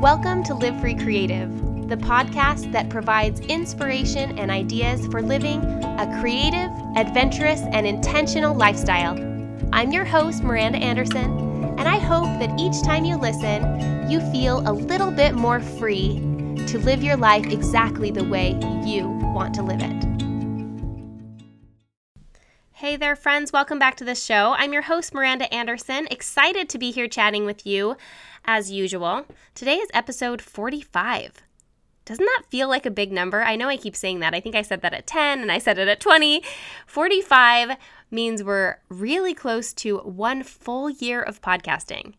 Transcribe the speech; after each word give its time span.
Welcome 0.00 0.44
to 0.44 0.54
Live 0.54 0.80
Free 0.80 0.94
Creative, 0.94 1.50
the 1.88 1.96
podcast 1.96 2.70
that 2.70 2.88
provides 2.88 3.40
inspiration 3.40 4.38
and 4.38 4.48
ideas 4.48 5.04
for 5.08 5.20
living 5.20 5.60
a 5.64 6.18
creative, 6.20 6.70
adventurous, 6.94 7.62
and 7.72 7.84
intentional 7.84 8.54
lifestyle. 8.54 9.18
I'm 9.72 9.90
your 9.90 10.04
host, 10.04 10.44
Miranda 10.44 10.78
Anderson, 10.78 11.74
and 11.80 11.88
I 11.88 11.98
hope 11.98 12.26
that 12.38 12.60
each 12.60 12.80
time 12.84 13.04
you 13.04 13.16
listen, 13.16 14.08
you 14.08 14.20
feel 14.30 14.60
a 14.68 14.72
little 14.72 15.10
bit 15.10 15.34
more 15.34 15.58
free 15.58 16.20
to 16.68 16.78
live 16.78 17.02
your 17.02 17.16
life 17.16 17.46
exactly 17.46 18.12
the 18.12 18.22
way 18.22 18.50
you 18.86 19.08
want 19.34 19.52
to 19.54 19.64
live 19.64 19.80
it. 19.82 20.04
Hey 22.70 22.94
there, 22.94 23.16
friends. 23.16 23.52
Welcome 23.52 23.80
back 23.80 23.96
to 23.96 24.04
the 24.04 24.14
show. 24.14 24.54
I'm 24.56 24.72
your 24.72 24.82
host, 24.82 25.12
Miranda 25.12 25.52
Anderson. 25.52 26.06
Excited 26.12 26.68
to 26.68 26.78
be 26.78 26.92
here 26.92 27.08
chatting 27.08 27.44
with 27.44 27.66
you 27.66 27.96
as 28.48 28.70
usual. 28.70 29.26
Today 29.54 29.74
is 29.74 29.90
episode 29.92 30.40
45. 30.40 31.42
Doesn't 32.06 32.24
that 32.24 32.44
feel 32.48 32.66
like 32.66 32.86
a 32.86 32.90
big 32.90 33.12
number? 33.12 33.42
I 33.42 33.56
know 33.56 33.68
I 33.68 33.76
keep 33.76 33.94
saying 33.94 34.20
that. 34.20 34.34
I 34.34 34.40
think 34.40 34.54
I 34.54 34.62
said 34.62 34.80
that 34.80 34.94
at 34.94 35.06
10 35.06 35.42
and 35.42 35.52
I 35.52 35.58
said 35.58 35.78
it 35.78 35.86
at 35.86 36.00
20. 36.00 36.42
45 36.86 37.76
means 38.10 38.42
we're 38.42 38.78
really 38.88 39.34
close 39.34 39.74
to 39.74 39.98
one 39.98 40.42
full 40.42 40.88
year 40.88 41.20
of 41.20 41.42
podcasting. 41.42 42.14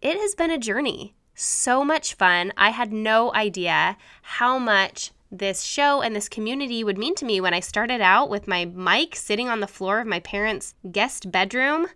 It 0.00 0.16
has 0.16 0.34
been 0.34 0.50
a 0.50 0.56
journey. 0.56 1.14
So 1.34 1.84
much 1.84 2.14
fun. 2.14 2.54
I 2.56 2.70
had 2.70 2.90
no 2.90 3.34
idea 3.34 3.98
how 4.22 4.58
much 4.58 5.10
this 5.30 5.60
show 5.60 6.00
and 6.00 6.16
this 6.16 6.30
community 6.30 6.82
would 6.82 6.96
mean 6.96 7.14
to 7.16 7.26
me 7.26 7.42
when 7.42 7.52
I 7.52 7.60
started 7.60 8.00
out 8.00 8.30
with 8.30 8.48
my 8.48 8.64
mic 8.64 9.14
sitting 9.14 9.50
on 9.50 9.60
the 9.60 9.66
floor 9.66 10.00
of 10.00 10.06
my 10.06 10.20
parents' 10.20 10.74
guest 10.90 11.30
bedroom, 11.30 11.88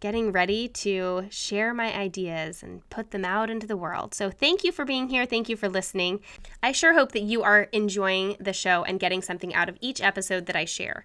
getting 0.00 0.32
ready 0.32 0.66
to 0.68 1.26
share 1.30 1.72
my 1.72 1.94
ideas 1.96 2.62
and 2.62 2.88
put 2.90 3.10
them 3.10 3.24
out 3.24 3.50
into 3.50 3.66
the 3.66 3.76
world. 3.76 4.14
So, 4.14 4.30
thank 4.30 4.64
you 4.64 4.72
for 4.72 4.84
being 4.84 5.08
here. 5.08 5.26
Thank 5.26 5.48
you 5.48 5.56
for 5.56 5.68
listening. 5.68 6.20
I 6.62 6.72
sure 6.72 6.94
hope 6.94 7.12
that 7.12 7.22
you 7.22 7.42
are 7.42 7.68
enjoying 7.72 8.36
the 8.40 8.52
show 8.52 8.82
and 8.84 8.98
getting 8.98 9.22
something 9.22 9.54
out 9.54 9.68
of 9.68 9.78
each 9.80 10.00
episode 10.00 10.46
that 10.46 10.56
I 10.56 10.64
share. 10.64 11.04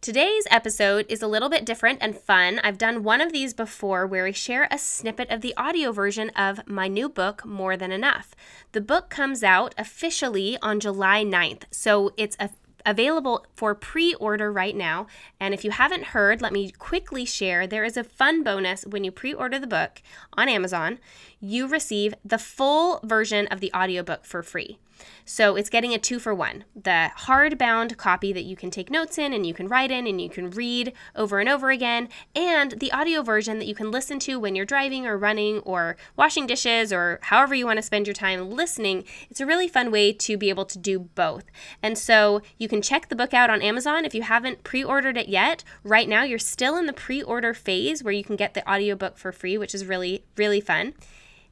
Today's 0.00 0.46
episode 0.50 1.04
is 1.10 1.20
a 1.20 1.26
little 1.26 1.50
bit 1.50 1.66
different 1.66 1.98
and 2.00 2.16
fun. 2.16 2.58
I've 2.64 2.78
done 2.78 3.02
one 3.02 3.20
of 3.20 3.32
these 3.32 3.52
before 3.52 4.06
where 4.06 4.24
I 4.24 4.30
share 4.30 4.66
a 4.70 4.78
snippet 4.78 5.28
of 5.28 5.42
the 5.42 5.52
audio 5.58 5.92
version 5.92 6.30
of 6.30 6.66
my 6.66 6.88
new 6.88 7.06
book, 7.06 7.44
More 7.44 7.76
Than 7.76 7.92
Enough. 7.92 8.34
The 8.72 8.80
book 8.80 9.10
comes 9.10 9.42
out 9.42 9.74
officially 9.76 10.56
on 10.62 10.80
July 10.80 11.22
9th, 11.22 11.64
so 11.70 12.14
it's 12.16 12.34
a 12.40 12.48
available 12.84 13.46
for 13.54 13.74
pre 13.74 14.14
order 14.14 14.52
right 14.52 14.76
now. 14.76 15.06
And 15.38 15.54
if 15.54 15.64
you 15.64 15.70
haven't 15.70 16.06
heard, 16.06 16.40
let 16.40 16.52
me 16.52 16.70
quickly 16.70 17.24
share 17.24 17.66
there 17.66 17.84
is 17.84 17.96
a 17.96 18.04
fun 18.04 18.42
bonus 18.42 18.84
when 18.84 19.04
you 19.04 19.10
pre 19.12 19.32
order 19.32 19.58
the 19.58 19.66
book 19.66 20.02
on 20.34 20.48
Amazon. 20.48 20.98
You 21.40 21.66
receive 21.66 22.14
the 22.24 22.38
full 22.38 23.00
version 23.02 23.46
of 23.48 23.60
the 23.60 23.72
audiobook 23.74 24.24
for 24.24 24.42
free. 24.42 24.78
So 25.24 25.56
it's 25.56 25.70
getting 25.70 25.94
a 25.94 25.98
two 25.98 26.18
for 26.18 26.34
one. 26.34 26.64
The 26.74 27.10
hardbound 27.20 27.96
copy 27.96 28.32
that 28.32 28.44
you 28.44 28.56
can 28.56 28.70
take 28.70 28.90
notes 28.90 29.18
in 29.18 29.32
and 29.32 29.46
you 29.46 29.54
can 29.54 29.68
write 29.68 29.90
in 29.90 30.06
and 30.06 30.20
you 30.20 30.28
can 30.28 30.50
read 30.50 30.92
over 31.14 31.38
and 31.38 31.48
over 31.48 31.70
again, 31.70 32.08
and 32.34 32.72
the 32.72 32.92
audio 32.92 33.22
version 33.22 33.58
that 33.58 33.66
you 33.66 33.74
can 33.74 33.90
listen 33.90 34.18
to 34.20 34.38
when 34.38 34.54
you're 34.54 34.64
driving 34.64 35.06
or 35.06 35.16
running 35.16 35.60
or 35.60 35.96
washing 36.16 36.46
dishes 36.46 36.92
or 36.92 37.18
however 37.22 37.54
you 37.54 37.66
want 37.66 37.78
to 37.78 37.82
spend 37.82 38.06
your 38.06 38.14
time 38.14 38.50
listening. 38.50 39.04
It's 39.30 39.40
a 39.40 39.46
really 39.46 39.68
fun 39.68 39.90
way 39.90 40.12
to 40.12 40.36
be 40.36 40.48
able 40.48 40.64
to 40.66 40.78
do 40.78 40.98
both. 40.98 41.44
And 41.82 41.96
so 41.96 42.42
you 42.58 42.68
can 42.68 42.82
check 42.82 43.08
the 43.08 43.16
book 43.16 43.34
out 43.34 43.50
on 43.50 43.62
Amazon 43.62 44.04
if 44.04 44.14
you 44.14 44.22
haven't 44.22 44.64
pre 44.64 44.82
ordered 44.82 45.16
it 45.16 45.28
yet. 45.28 45.64
Right 45.84 46.08
now, 46.08 46.22
you're 46.22 46.38
still 46.38 46.76
in 46.76 46.86
the 46.86 46.92
pre 46.92 47.22
order 47.22 47.54
phase 47.54 48.02
where 48.02 48.12
you 48.12 48.24
can 48.24 48.36
get 48.36 48.54
the 48.54 48.68
audiobook 48.70 49.18
for 49.18 49.32
free, 49.32 49.56
which 49.56 49.74
is 49.74 49.86
really, 49.86 50.24
really 50.36 50.60
fun. 50.60 50.94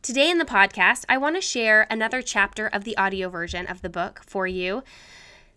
Today 0.01 0.31
in 0.31 0.39
the 0.39 0.45
podcast, 0.45 1.05
I 1.09 1.19
want 1.19 1.35
to 1.35 1.43
share 1.43 1.87
another 1.91 2.23
chapter 2.23 2.69
of 2.69 2.85
the 2.85 2.97
audio 2.97 3.29
version 3.29 3.67
of 3.67 3.83
the 3.83 3.91
book 3.91 4.23
for 4.25 4.47
you. 4.47 4.85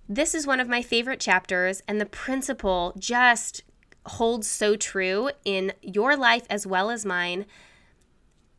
This 0.10 0.34
is 0.34 0.48
one 0.48 0.60
of 0.60 0.68
my 0.68 0.82
favorite 0.82 1.20
chapters, 1.20 1.84
and 1.88 2.02
the 2.02 2.08
principle 2.08 2.94
just 2.98 3.62
holds 4.08 4.48
so 4.48 4.76
true 4.76 5.30
in 5.46 5.74
your 5.82 6.18
life 6.18 6.48
as 6.50 6.66
well 6.66 6.90
as 6.90 7.06
mine. 7.06 7.46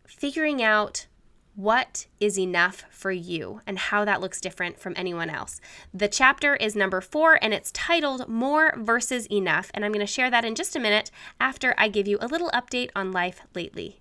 Figuring 0.06 0.62
out 0.62 1.08
what 1.56 2.06
is 2.20 2.38
enough 2.38 2.84
for 2.88 3.10
you 3.10 3.60
and 3.66 3.78
how 3.78 4.04
that 4.04 4.20
looks 4.20 4.40
different 4.40 4.78
from 4.78 4.94
anyone 4.96 5.28
else. 5.28 5.60
The 5.92 6.08
chapter 6.08 6.54
is 6.56 6.76
number 6.76 7.00
four 7.00 7.38
and 7.42 7.52
it's 7.52 7.72
titled 7.72 8.28
More 8.28 8.72
versus 8.78 9.26
Enough. 9.26 9.70
And 9.74 9.84
I'm 9.84 9.92
going 9.92 10.06
to 10.06 10.10
share 10.10 10.30
that 10.30 10.44
in 10.44 10.54
just 10.54 10.76
a 10.76 10.80
minute 10.80 11.10
after 11.40 11.74
I 11.76 11.88
give 11.88 12.08
you 12.08 12.18
a 12.20 12.28
little 12.28 12.50
update 12.50 12.90
on 12.94 13.12
life 13.12 13.42
lately. 13.54 14.00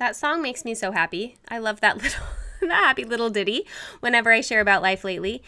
That 0.00 0.16
song 0.16 0.40
makes 0.40 0.64
me 0.64 0.74
so 0.74 0.92
happy. 0.92 1.36
I 1.46 1.58
love 1.58 1.82
that 1.82 1.96
little 2.02 2.24
that 2.62 2.70
happy 2.70 3.04
little 3.04 3.28
ditty 3.28 3.66
whenever 4.00 4.32
I 4.32 4.40
share 4.40 4.62
about 4.62 4.80
life 4.80 5.04
lately. 5.04 5.42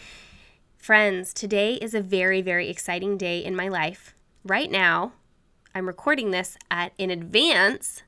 Friends, 0.77 1.33
today 1.33 1.73
is 1.73 1.95
a 1.95 2.01
very 2.01 2.39
very 2.39 2.69
exciting 2.69 3.17
day 3.17 3.43
in 3.43 3.55
my 3.55 3.67
life. 3.67 4.13
Right 4.43 4.69
now, 4.69 5.13
I'm 5.73 5.87
recording 5.87 6.29
this 6.29 6.55
at 6.69 6.93
in 6.99 7.09
advance, 7.09 8.03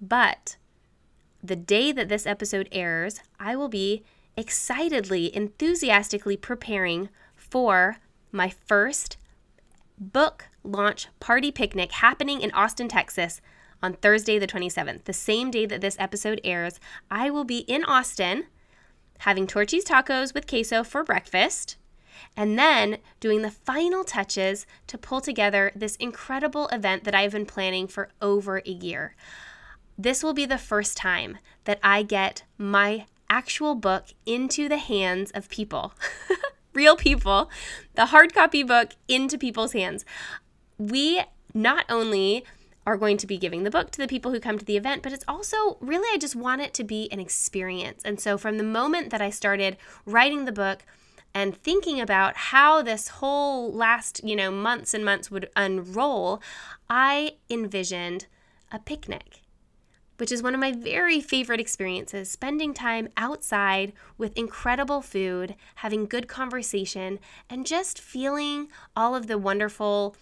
but 0.00 0.56
the 1.44 1.56
day 1.56 1.92
that 1.92 2.08
this 2.08 2.26
episode 2.26 2.70
airs, 2.72 3.20
I 3.38 3.54
will 3.54 3.68
be 3.68 4.02
excitedly, 4.34 5.36
enthusiastically 5.36 6.38
preparing 6.38 7.10
for 7.34 7.98
my 8.32 8.48
first 8.48 9.18
book 9.98 10.46
launch 10.64 11.08
party 11.20 11.52
picnic 11.52 11.92
happening 11.92 12.40
in 12.40 12.50
Austin, 12.52 12.88
Texas 12.88 13.42
on 13.82 13.94
Thursday, 13.94 14.38
the 14.38 14.46
27th, 14.46 15.04
the 15.04 15.12
same 15.12 15.50
day 15.50 15.66
that 15.66 15.80
this 15.80 15.96
episode 15.98 16.40
airs, 16.44 16.80
I 17.10 17.30
will 17.30 17.44
be 17.44 17.58
in 17.60 17.84
Austin 17.84 18.46
having 19.20 19.46
Torchy's 19.46 19.84
tacos 19.84 20.34
with 20.34 20.46
queso 20.46 20.84
for 20.84 21.02
breakfast, 21.02 21.76
and 22.36 22.58
then 22.58 22.98
doing 23.20 23.42
the 23.42 23.50
final 23.50 24.04
touches 24.04 24.66
to 24.86 24.98
pull 24.98 25.20
together 25.20 25.72
this 25.74 25.96
incredible 25.96 26.68
event 26.68 27.04
that 27.04 27.14
I've 27.14 27.32
been 27.32 27.46
planning 27.46 27.86
for 27.86 28.10
over 28.20 28.58
a 28.58 28.70
year. 28.70 29.14
This 29.98 30.22
will 30.22 30.34
be 30.34 30.46
the 30.46 30.58
first 30.58 30.96
time 30.96 31.38
that 31.64 31.78
I 31.82 32.02
get 32.02 32.44
my 32.58 33.06
actual 33.28 33.74
book 33.74 34.06
into 34.24 34.68
the 34.68 34.76
hands 34.76 35.30
of 35.32 35.48
people. 35.48 35.94
Real 36.74 36.96
people, 36.96 37.50
the 37.94 38.06
hard 38.06 38.34
copy 38.34 38.62
book 38.62 38.92
into 39.08 39.38
people's 39.38 39.72
hands. 39.72 40.04
We 40.76 41.22
not 41.54 41.86
only 41.88 42.44
are 42.86 42.96
going 42.96 43.16
to 43.18 43.26
be 43.26 43.36
giving 43.36 43.64
the 43.64 43.70
book 43.70 43.90
to 43.90 43.98
the 43.98 44.06
people 44.06 44.30
who 44.30 44.40
come 44.40 44.58
to 44.58 44.64
the 44.64 44.76
event, 44.76 45.02
but 45.02 45.12
it's 45.12 45.24
also 45.26 45.76
really, 45.80 46.08
I 46.14 46.18
just 46.18 46.36
want 46.36 46.62
it 46.62 46.72
to 46.74 46.84
be 46.84 47.10
an 47.10 47.18
experience. 47.18 48.02
And 48.04 48.20
so 48.20 48.38
from 48.38 48.56
the 48.56 48.64
moment 48.64 49.10
that 49.10 49.20
I 49.20 49.30
started 49.30 49.76
writing 50.06 50.44
the 50.44 50.52
book, 50.52 50.84
and 51.36 51.54
thinking 51.54 52.00
about 52.00 52.34
how 52.34 52.80
this 52.80 53.08
whole 53.08 53.70
last, 53.70 54.24
you 54.24 54.34
know, 54.34 54.50
months 54.50 54.94
and 54.94 55.04
months 55.04 55.30
would 55.30 55.50
unroll, 55.54 56.40
I 56.88 57.32
envisioned 57.50 58.26
a 58.72 58.78
picnic, 58.78 59.42
which 60.16 60.32
is 60.32 60.42
one 60.42 60.54
of 60.54 60.60
my 60.60 60.72
very 60.72 61.20
favorite 61.20 61.60
experiences 61.60 62.30
spending 62.30 62.72
time 62.72 63.10
outside 63.18 63.92
with 64.16 64.34
incredible 64.34 65.02
food, 65.02 65.56
having 65.74 66.06
good 66.06 66.26
conversation, 66.26 67.18
and 67.50 67.66
just 67.66 68.00
feeling 68.00 68.68
all 68.96 69.14
of 69.14 69.26
the 69.26 69.36
wonderful 69.36 70.16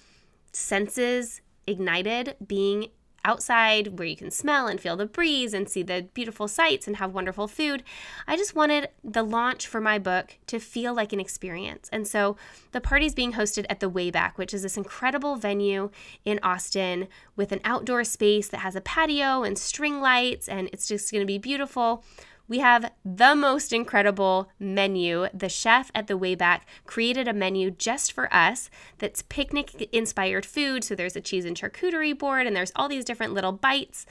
senses 0.51 1.43
ignited 1.67 2.37
being 2.47 2.89
outside 3.25 3.99
where 3.99 4.07
you 4.07 4.17
can 4.17 4.31
smell 4.31 4.67
and 4.67 4.81
feel 4.81 4.97
the 4.97 5.07
breeze 5.07 5.55
and 5.55 5.69
see 5.69 5.83
the 5.83 6.07
beautiful 6.15 6.47
sights 6.47 6.87
and 6.87 6.97
have 6.97 7.15
wonderful 7.15 7.49
food. 7.49 7.83
I 8.27 8.37
just 8.37 8.55
wanted 8.55 8.91
the 9.03 9.23
launch 9.23 9.67
for 9.67 9.81
my 9.81 9.99
book 9.99 10.37
to 10.49 10.59
feel 10.59 10.95
like 10.95 11.13
an 11.13 11.21
experience. 11.21 11.89
And 11.91 12.07
so 12.07 12.37
the 12.73 12.81
party's 12.81 13.15
being 13.15 13.33
hosted 13.33 13.65
at 13.71 13.81
the 13.81 13.91
Wayback, 13.91 14.33
which 14.37 14.53
is 14.53 14.63
this 14.63 14.77
incredible 14.77 15.37
venue 15.37 15.91
in 16.25 16.39
Austin 16.43 17.09
with 17.37 17.51
an 17.53 17.61
outdoor 17.65 18.05
space 18.05 18.49
that 18.49 18.59
has 18.59 18.77
a 18.77 18.81
patio 18.81 19.43
and 19.43 19.59
string 19.59 20.01
lights, 20.01 20.49
and 20.49 20.69
it's 20.73 20.87
just 20.87 21.11
going 21.11 21.23
to 21.23 21.27
be 21.27 21.39
beautiful. 21.39 22.05
We 22.47 22.59
have 22.59 22.93
the 23.05 23.35
most 23.35 23.73
incredible 23.73 24.51
menu. 24.59 25.29
The 25.33 25.49
chef 25.49 25.91
at 25.95 26.09
the 26.09 26.19
Wayback 26.19 26.61
created 26.85 27.27
a 27.27 27.33
menu 27.33 27.71
just 27.71 28.13
for 28.13 28.33
us 28.33 28.69
that's 28.99 29.23
picnic 29.23 29.89
inspired 29.93 30.45
food. 30.45 30.85
So 30.85 30.95
there's 30.95 31.17
a 31.17 31.23
cheese 31.23 31.47
and 31.47 31.57
charcuterie 31.57 32.19
board, 32.19 32.47
and 32.47 32.55
there's 32.55 32.73
all 32.77 32.89
these 32.89 33.05
different 33.05 33.33
little 33.33 33.53
bites. 33.53 34.05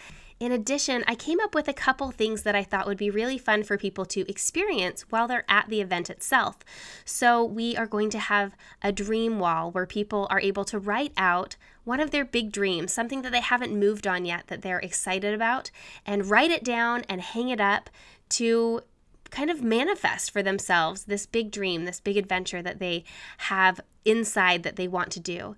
In 0.43 0.51
addition, 0.51 1.05
I 1.07 1.15
came 1.15 1.39
up 1.39 1.55
with 1.55 1.69
a 1.69 1.73
couple 1.73 2.11
things 2.11 2.43
that 2.43 2.53
I 2.53 2.65
thought 2.65 2.85
would 2.85 2.97
be 2.97 3.09
really 3.09 3.37
fun 3.37 3.63
for 3.63 3.77
people 3.77 4.03
to 4.07 4.29
experience 4.29 5.03
while 5.03 5.25
they're 5.25 5.45
at 5.47 5.69
the 5.69 5.79
event 5.79 6.09
itself. 6.09 6.57
So, 7.05 7.45
we 7.45 7.77
are 7.77 7.87
going 7.87 8.09
to 8.09 8.19
have 8.19 8.53
a 8.81 8.91
dream 8.91 9.39
wall 9.39 9.71
where 9.71 9.85
people 9.85 10.27
are 10.29 10.41
able 10.41 10.65
to 10.65 10.77
write 10.77 11.13
out 11.15 11.55
one 11.85 12.01
of 12.01 12.11
their 12.11 12.25
big 12.25 12.51
dreams, 12.51 12.91
something 12.91 13.21
that 13.21 13.31
they 13.31 13.39
haven't 13.39 13.73
moved 13.73 14.05
on 14.05 14.25
yet 14.25 14.47
that 14.47 14.63
they're 14.63 14.79
excited 14.79 15.33
about, 15.33 15.71
and 16.05 16.29
write 16.29 16.51
it 16.51 16.65
down 16.65 17.03
and 17.07 17.21
hang 17.21 17.47
it 17.47 17.61
up 17.61 17.89
to 18.27 18.81
kind 19.29 19.49
of 19.49 19.63
manifest 19.63 20.29
for 20.29 20.43
themselves 20.43 21.05
this 21.05 21.25
big 21.25 21.51
dream, 21.51 21.85
this 21.85 22.01
big 22.01 22.17
adventure 22.17 22.61
that 22.61 22.79
they 22.79 23.05
have 23.37 23.79
inside 24.03 24.63
that 24.63 24.75
they 24.75 24.89
want 24.89 25.09
to 25.09 25.21
do. 25.21 25.55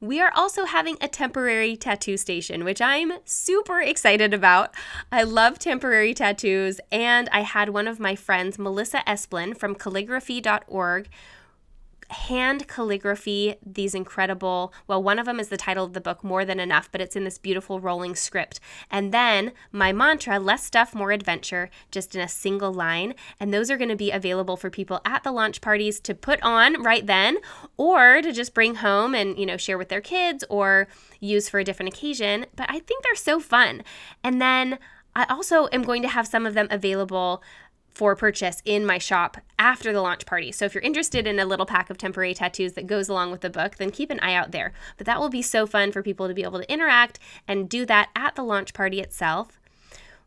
We 0.00 0.20
are 0.20 0.32
also 0.34 0.64
having 0.66 0.96
a 1.00 1.08
temporary 1.08 1.76
tattoo 1.76 2.16
station, 2.16 2.64
which 2.64 2.80
I'm 2.82 3.12
super 3.24 3.80
excited 3.80 4.34
about. 4.34 4.74
I 5.10 5.22
love 5.22 5.58
temporary 5.58 6.12
tattoos, 6.12 6.80
and 6.92 7.28
I 7.32 7.40
had 7.40 7.70
one 7.70 7.88
of 7.88 8.00
my 8.00 8.14
friends, 8.14 8.58
Melissa 8.58 9.02
Esplin 9.06 9.56
from 9.56 9.74
calligraphy.org, 9.74 11.08
hand 12.10 12.68
calligraphy 12.68 13.56
these 13.64 13.94
incredible 13.94 14.72
well 14.86 15.02
one 15.02 15.18
of 15.18 15.26
them 15.26 15.40
is 15.40 15.48
the 15.48 15.56
title 15.56 15.84
of 15.84 15.92
the 15.92 16.00
book 16.00 16.22
more 16.22 16.44
than 16.44 16.60
enough 16.60 16.90
but 16.92 17.00
it's 17.00 17.16
in 17.16 17.24
this 17.24 17.38
beautiful 17.38 17.80
rolling 17.80 18.14
script. 18.14 18.60
And 18.90 19.12
then 19.12 19.52
my 19.72 19.92
mantra 19.92 20.38
less 20.38 20.64
stuff 20.64 20.94
more 20.94 21.12
adventure 21.12 21.70
just 21.90 22.14
in 22.14 22.20
a 22.20 22.28
single 22.28 22.72
line. 22.72 23.14
And 23.38 23.52
those 23.52 23.70
are 23.70 23.76
going 23.76 23.90
to 23.90 23.96
be 23.96 24.10
available 24.10 24.56
for 24.56 24.70
people 24.70 25.00
at 25.04 25.22
the 25.22 25.32
launch 25.32 25.60
parties 25.60 26.00
to 26.00 26.14
put 26.14 26.42
on 26.42 26.82
right 26.82 27.06
then 27.06 27.38
or 27.76 28.22
to 28.22 28.32
just 28.32 28.54
bring 28.54 28.76
home 28.76 29.14
and 29.14 29.38
you 29.38 29.46
know 29.46 29.56
share 29.56 29.78
with 29.78 29.88
their 29.88 30.00
kids 30.00 30.44
or 30.48 30.88
use 31.20 31.48
for 31.48 31.60
a 31.60 31.64
different 31.64 31.92
occasion. 31.92 32.46
But 32.56 32.70
i 32.70 32.78
think 32.78 33.02
they're 33.02 33.14
so 33.14 33.40
fun. 33.40 33.82
And 34.22 34.40
then 34.40 34.78
I 35.16 35.26
also 35.30 35.68
am 35.70 35.82
going 35.82 36.02
to 36.02 36.08
have 36.08 36.26
some 36.26 36.44
of 36.44 36.54
them 36.54 36.66
available 36.70 37.42
for 37.94 38.16
purchase 38.16 38.60
in 38.64 38.84
my 38.84 38.98
shop 38.98 39.36
after 39.58 39.92
the 39.92 40.02
launch 40.02 40.26
party. 40.26 40.50
So 40.50 40.64
if 40.64 40.74
you're 40.74 40.82
interested 40.82 41.26
in 41.26 41.38
a 41.38 41.46
little 41.46 41.66
pack 41.66 41.90
of 41.90 41.98
temporary 41.98 42.34
tattoos 42.34 42.72
that 42.72 42.88
goes 42.88 43.08
along 43.08 43.30
with 43.30 43.40
the 43.40 43.50
book, 43.50 43.76
then 43.76 43.90
keep 43.90 44.10
an 44.10 44.20
eye 44.20 44.34
out 44.34 44.50
there. 44.50 44.72
But 44.96 45.06
that 45.06 45.20
will 45.20 45.28
be 45.28 45.42
so 45.42 45.66
fun 45.66 45.92
for 45.92 46.02
people 46.02 46.26
to 46.26 46.34
be 46.34 46.42
able 46.42 46.60
to 46.60 46.72
interact 46.72 47.18
and 47.46 47.68
do 47.68 47.86
that 47.86 48.10
at 48.16 48.34
the 48.34 48.42
launch 48.42 48.74
party 48.74 49.00
itself. 49.00 49.60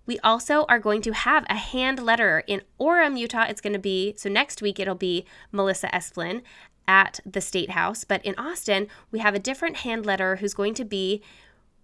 We 0.06 0.18
also 0.20 0.66
are 0.70 0.80
going 0.80 1.02
to 1.02 1.12
have 1.12 1.46
a 1.50 1.56
hand 1.56 2.00
letterer 2.00 2.42
in 2.48 2.62
Orem, 2.80 3.20
Utah. 3.20 3.46
It's 3.50 3.60
going 3.60 3.74
to 3.74 3.80
be, 3.80 4.14
so 4.16 4.30
next 4.30 4.62
week 4.62 4.80
it'll 4.80 4.96
be 4.96 5.26
Melissa 5.52 5.88
Esplin 5.88 6.44
at 6.88 7.20
the 7.26 7.42
State 7.42 7.72
House. 7.72 8.06
But 8.06 8.26
in 8.26 8.34
Austin, 8.36 8.88
we 9.12 9.20
have 9.20 9.36
a 9.36 9.40
different 9.40 9.78
hand 9.78 10.06
letterer 10.06 10.40
who's 10.40 10.54
going 10.54 10.74
to 10.76 10.86
be 10.86 11.22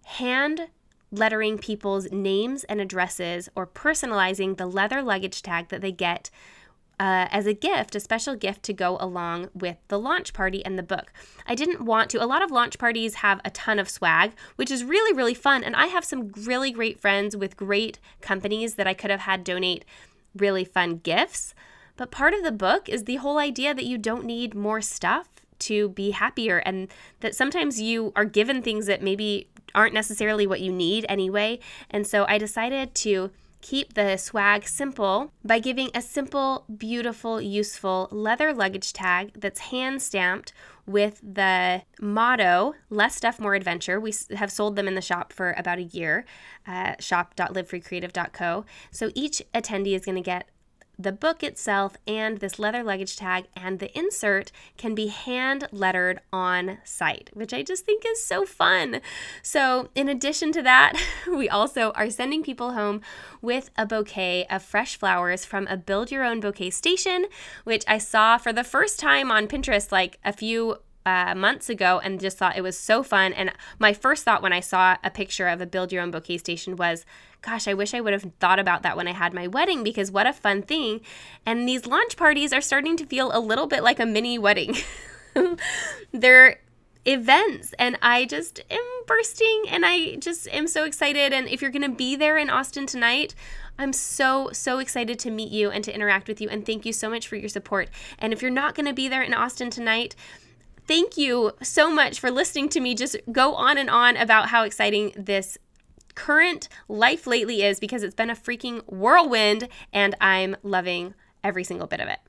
hand 0.05 0.69
lettering 1.13 1.57
people's 1.57 2.11
names 2.11 2.63
and 2.65 2.81
addresses 2.81 3.47
or 3.55 3.67
personalizing 3.67 4.57
the 4.57 4.65
leather 4.65 5.01
luggage 5.01 5.41
tag 5.41 5.69
that 5.69 5.81
they 5.81 5.91
get 5.91 6.29
uh, 6.99 7.27
as 7.31 7.45
a 7.45 7.53
gift, 7.53 7.95
a 7.95 7.99
special 7.99 8.35
gift 8.35 8.63
to 8.63 8.73
go 8.73 8.97
along 8.99 9.49
with 9.53 9.77
the 9.87 9.99
launch 9.99 10.33
party 10.33 10.63
and 10.65 10.77
the 10.77 10.83
book. 10.83 11.11
I 11.47 11.55
didn't 11.55 11.85
want 11.85 12.09
to. 12.11 12.23
A 12.23 12.25
lot 12.25 12.43
of 12.43 12.51
launch 12.51 12.77
parties 12.77 13.15
have 13.15 13.41
a 13.43 13.49
ton 13.49 13.79
of 13.79 13.89
swag, 13.89 14.31
which 14.55 14.71
is 14.71 14.83
really, 14.83 15.15
really 15.15 15.33
fun. 15.33 15.63
And 15.63 15.75
I 15.75 15.87
have 15.87 16.05
some 16.05 16.31
really 16.43 16.71
great 16.71 16.99
friends 16.99 17.35
with 17.35 17.57
great 17.57 17.99
companies 18.21 18.75
that 18.75 18.87
I 18.87 18.93
could 18.93 19.11
have 19.11 19.21
had 19.21 19.43
donate 19.43 19.85
really 20.35 20.65
fun 20.65 20.97
gifts. 20.97 21.53
But 21.95 22.11
part 22.11 22.33
of 22.33 22.43
the 22.43 22.51
book 22.51 22.89
is 22.89 23.03
the 23.03 23.17
whole 23.17 23.37
idea 23.37 23.73
that 23.73 23.85
you 23.85 23.97
don't 23.97 24.25
need 24.25 24.55
more 24.55 24.81
stuff 24.81 25.27
to 25.59 25.89
be 25.89 26.11
happier 26.11 26.57
and 26.59 26.89
that 27.21 27.35
sometimes 27.35 27.79
you 27.79 28.11
are 28.15 28.25
given 28.25 28.61
things 28.61 28.85
that 28.85 29.01
maybe 29.01 29.47
aren't 29.75 29.93
necessarily 29.93 30.47
what 30.47 30.61
you 30.61 30.71
need 30.71 31.05
anyway. 31.09 31.59
And 31.89 32.05
so 32.05 32.25
I 32.27 32.37
decided 32.37 32.95
to 32.95 33.31
keep 33.61 33.93
the 33.93 34.17
swag 34.17 34.67
simple 34.67 35.31
by 35.43 35.57
giving 35.57 35.89
a 35.95 36.01
simple, 36.01 36.65
beautiful, 36.77 37.41
useful 37.41 38.09
leather 38.11 38.53
luggage 38.53 38.91
tag 38.91 39.31
that's 39.35 39.61
hand 39.61 40.01
stamped 40.01 40.51
with 40.85 41.21
the 41.23 41.81
motto 42.01 42.75
less 42.89 43.15
stuff 43.15 43.39
more 43.39 43.55
adventure 43.55 44.01
we 44.01 44.13
have 44.35 44.51
sold 44.51 44.75
them 44.75 44.85
in 44.85 44.95
the 44.95 45.01
shop 45.01 45.31
for 45.31 45.53
about 45.53 45.79
a 45.79 45.83
year 45.83 46.25
uh, 46.67 46.93
shop.livefreecreative.co 46.99 48.65
so 48.91 49.09
each 49.15 49.41
attendee 49.53 49.95
is 49.95 50.03
going 50.03 50.15
to 50.15 50.21
get 50.21 50.49
the 50.97 51.11
book 51.11 51.43
itself 51.43 51.97
and 52.07 52.39
this 52.39 52.59
leather 52.59 52.83
luggage 52.83 53.15
tag 53.15 53.45
and 53.55 53.79
the 53.79 53.95
insert 53.97 54.51
can 54.77 54.93
be 54.93 55.07
hand 55.07 55.67
lettered 55.71 56.19
on 56.31 56.77
site, 56.83 57.29
which 57.33 57.53
I 57.53 57.63
just 57.63 57.85
think 57.85 58.03
is 58.05 58.23
so 58.23 58.45
fun. 58.45 59.01
So, 59.41 59.89
in 59.95 60.07
addition 60.07 60.51
to 60.53 60.61
that, 60.61 60.93
we 61.27 61.49
also 61.49 61.91
are 61.91 62.09
sending 62.09 62.43
people 62.43 62.73
home 62.73 63.01
with 63.41 63.69
a 63.77 63.85
bouquet 63.85 64.45
of 64.49 64.63
fresh 64.63 64.95
flowers 64.95 65.45
from 65.45 65.67
a 65.67 65.77
build 65.77 66.11
your 66.11 66.23
own 66.23 66.39
bouquet 66.39 66.69
station, 66.69 67.25
which 67.63 67.83
I 67.87 67.97
saw 67.97 68.37
for 68.37 68.53
the 68.53 68.63
first 68.63 68.99
time 68.99 69.31
on 69.31 69.47
Pinterest 69.47 69.91
like 69.91 70.19
a 70.23 70.33
few 70.33 70.77
uh, 71.05 71.35
months 71.35 71.69
ago 71.69 71.99
and 72.03 72.19
just 72.19 72.37
thought 72.37 72.57
it 72.57 72.61
was 72.61 72.77
so 72.77 73.03
fun. 73.03 73.33
And 73.33 73.51
my 73.79 73.93
first 73.93 74.23
thought 74.23 74.41
when 74.41 74.53
I 74.53 74.59
saw 74.59 74.97
a 75.03 75.09
picture 75.09 75.47
of 75.47 75.61
a 75.61 75.65
build 75.65 75.91
your 75.91 76.01
own 76.01 76.11
bouquet 76.11 76.37
station 76.37 76.75
was, 76.75 77.05
gosh, 77.41 77.67
I 77.67 77.73
wish 77.73 77.93
I 77.93 78.01
would 78.01 78.13
have 78.13 78.31
thought 78.39 78.59
about 78.59 78.83
that 78.83 78.95
when 78.95 79.07
I 79.07 79.11
had 79.13 79.33
my 79.33 79.47
wedding 79.47 79.83
because 79.83 80.11
what 80.11 80.27
a 80.27 80.33
fun 80.33 80.61
thing. 80.61 81.01
And 81.45 81.67
these 81.67 81.85
launch 81.85 82.15
parties 82.17 82.53
are 82.53 82.61
starting 82.61 82.97
to 82.97 83.05
feel 83.05 83.31
a 83.33 83.39
little 83.39 83.67
bit 83.67 83.83
like 83.83 83.99
a 83.99 84.05
mini 84.05 84.37
wedding. 84.39 84.75
They're 86.11 86.59
events 87.05 87.73
and 87.77 87.97
I 88.01 88.23
just 88.25 88.61
am 88.71 88.79
bursting 89.05 89.65
and 89.67 89.85
I 89.85 90.15
just 90.15 90.47
am 90.49 90.67
so 90.67 90.85
excited. 90.85 91.33
And 91.33 91.47
if 91.47 91.61
you're 91.61 91.71
going 91.71 91.89
to 91.89 91.95
be 91.95 92.15
there 92.15 92.37
in 92.37 92.49
Austin 92.49 92.85
tonight, 92.85 93.35
I'm 93.77 93.91
so, 93.91 94.49
so 94.53 94.79
excited 94.79 95.19
to 95.19 95.31
meet 95.31 95.51
you 95.51 95.69
and 95.69 95.83
to 95.83 95.93
interact 95.93 96.27
with 96.27 96.39
you. 96.39 96.47
And 96.49 96.65
thank 96.65 96.85
you 96.85 96.93
so 96.93 97.09
much 97.09 97.27
for 97.27 97.35
your 97.35 97.49
support. 97.49 97.89
And 98.19 98.31
if 98.31 98.41
you're 98.41 98.51
not 98.51 98.75
going 98.75 98.85
to 98.85 98.93
be 98.93 99.07
there 99.07 99.23
in 99.23 99.33
Austin 99.33 99.69
tonight, 99.69 100.15
thank 100.87 101.17
you 101.17 101.51
so 101.61 101.89
much 101.89 102.19
for 102.19 102.31
listening 102.31 102.69
to 102.69 102.79
me 102.79 102.95
just 102.95 103.15
go 103.31 103.55
on 103.55 103.77
and 103.77 103.89
on 103.89 104.17
about 104.17 104.49
how 104.49 104.63
exciting 104.63 105.11
this 105.15 105.57
current 106.15 106.69
life 106.87 107.25
lately 107.25 107.63
is 107.63 107.79
because 107.79 108.03
it's 108.03 108.15
been 108.15 108.29
a 108.29 108.35
freaking 108.35 108.83
whirlwind 108.87 109.67
and 109.91 110.15
I'm 110.21 110.55
loving 110.63 111.13
every 111.43 111.63
single 111.63 111.87
bit 111.87 111.99
of 111.99 112.07
it. 112.07 112.19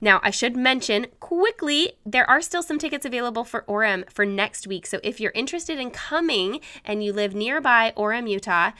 Now, 0.00 0.20
I 0.22 0.30
should 0.30 0.56
mention 0.56 1.06
quickly, 1.20 1.92
there 2.04 2.28
are 2.28 2.42
still 2.42 2.62
some 2.62 2.78
tickets 2.78 3.06
available 3.06 3.44
for 3.44 3.62
Orem 3.62 4.10
for 4.10 4.26
next 4.26 4.66
week. 4.66 4.86
So 4.86 5.00
if 5.02 5.18
you're 5.18 5.32
interested 5.34 5.78
in 5.78 5.90
coming 5.90 6.60
and 6.84 7.02
you 7.02 7.12
live 7.12 7.34
nearby 7.34 7.92
Orem, 7.96 8.28
Utah, 8.28 8.72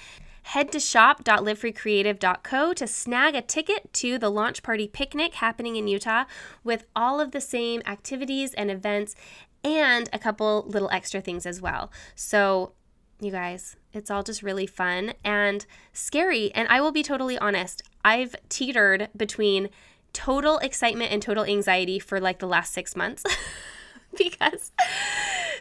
head 0.45 0.71
to 0.73 0.79
shop.livefreecreative.co 0.81 2.73
to 2.75 2.87
snag 2.87 3.35
a 3.35 3.43
ticket 3.43 3.93
to 3.93 4.19
the 4.19 4.31
launch 4.31 4.63
party 4.63 4.87
picnic 4.87 5.35
happening 5.35 5.77
in 5.77 5.89
Utah 5.89 6.25
with 6.63 6.85
all 6.95 7.21
of 7.21 7.33
the 7.33 7.41
same 7.41 7.83
activities 7.87 8.55
and 8.55 8.71
events 8.71 9.15
and 9.65 10.09
a 10.13 10.19
couple 10.19 10.65
little 10.69 10.91
extra 10.91 11.21
things 11.21 11.47
as 11.47 11.61
well. 11.61 11.91
So, 12.15 12.73
you 13.21 13.31
guys, 13.31 13.77
it's 13.93 14.11
all 14.11 14.23
just 14.23 14.43
really 14.43 14.67
fun 14.67 15.15
and 15.25 15.65
scary. 15.93 16.53
And 16.55 16.69
I 16.69 16.81
will 16.81 16.93
be 16.93 17.03
totally 17.03 17.39
honest, 17.39 17.83
I've 18.05 18.37
teetered 18.49 19.09
between 19.17 19.71
total 20.13 20.59
excitement 20.59 21.11
and 21.11 21.23
total 21.23 21.45
anxiety 21.45 21.99
for 21.99 22.21
like 22.21 22.39
the 22.39 22.47
last 22.47 22.73
six 22.73 22.95
months. 22.95 23.25
because 24.17 24.73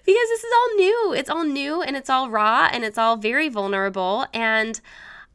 because 0.06 0.30
this 0.30 0.44
is 0.44 0.54
all 0.54 0.76
new. 0.76 1.14
It's 1.14 1.30
all 1.30 1.46
new 1.46 1.82
and 1.82 1.96
it's 1.96 2.10
all 2.10 2.30
raw 2.30 2.70
and 2.72 2.84
it's 2.84 2.98
all 2.98 3.18
very 3.18 3.50
vulnerable 3.50 4.26
and 4.34 4.80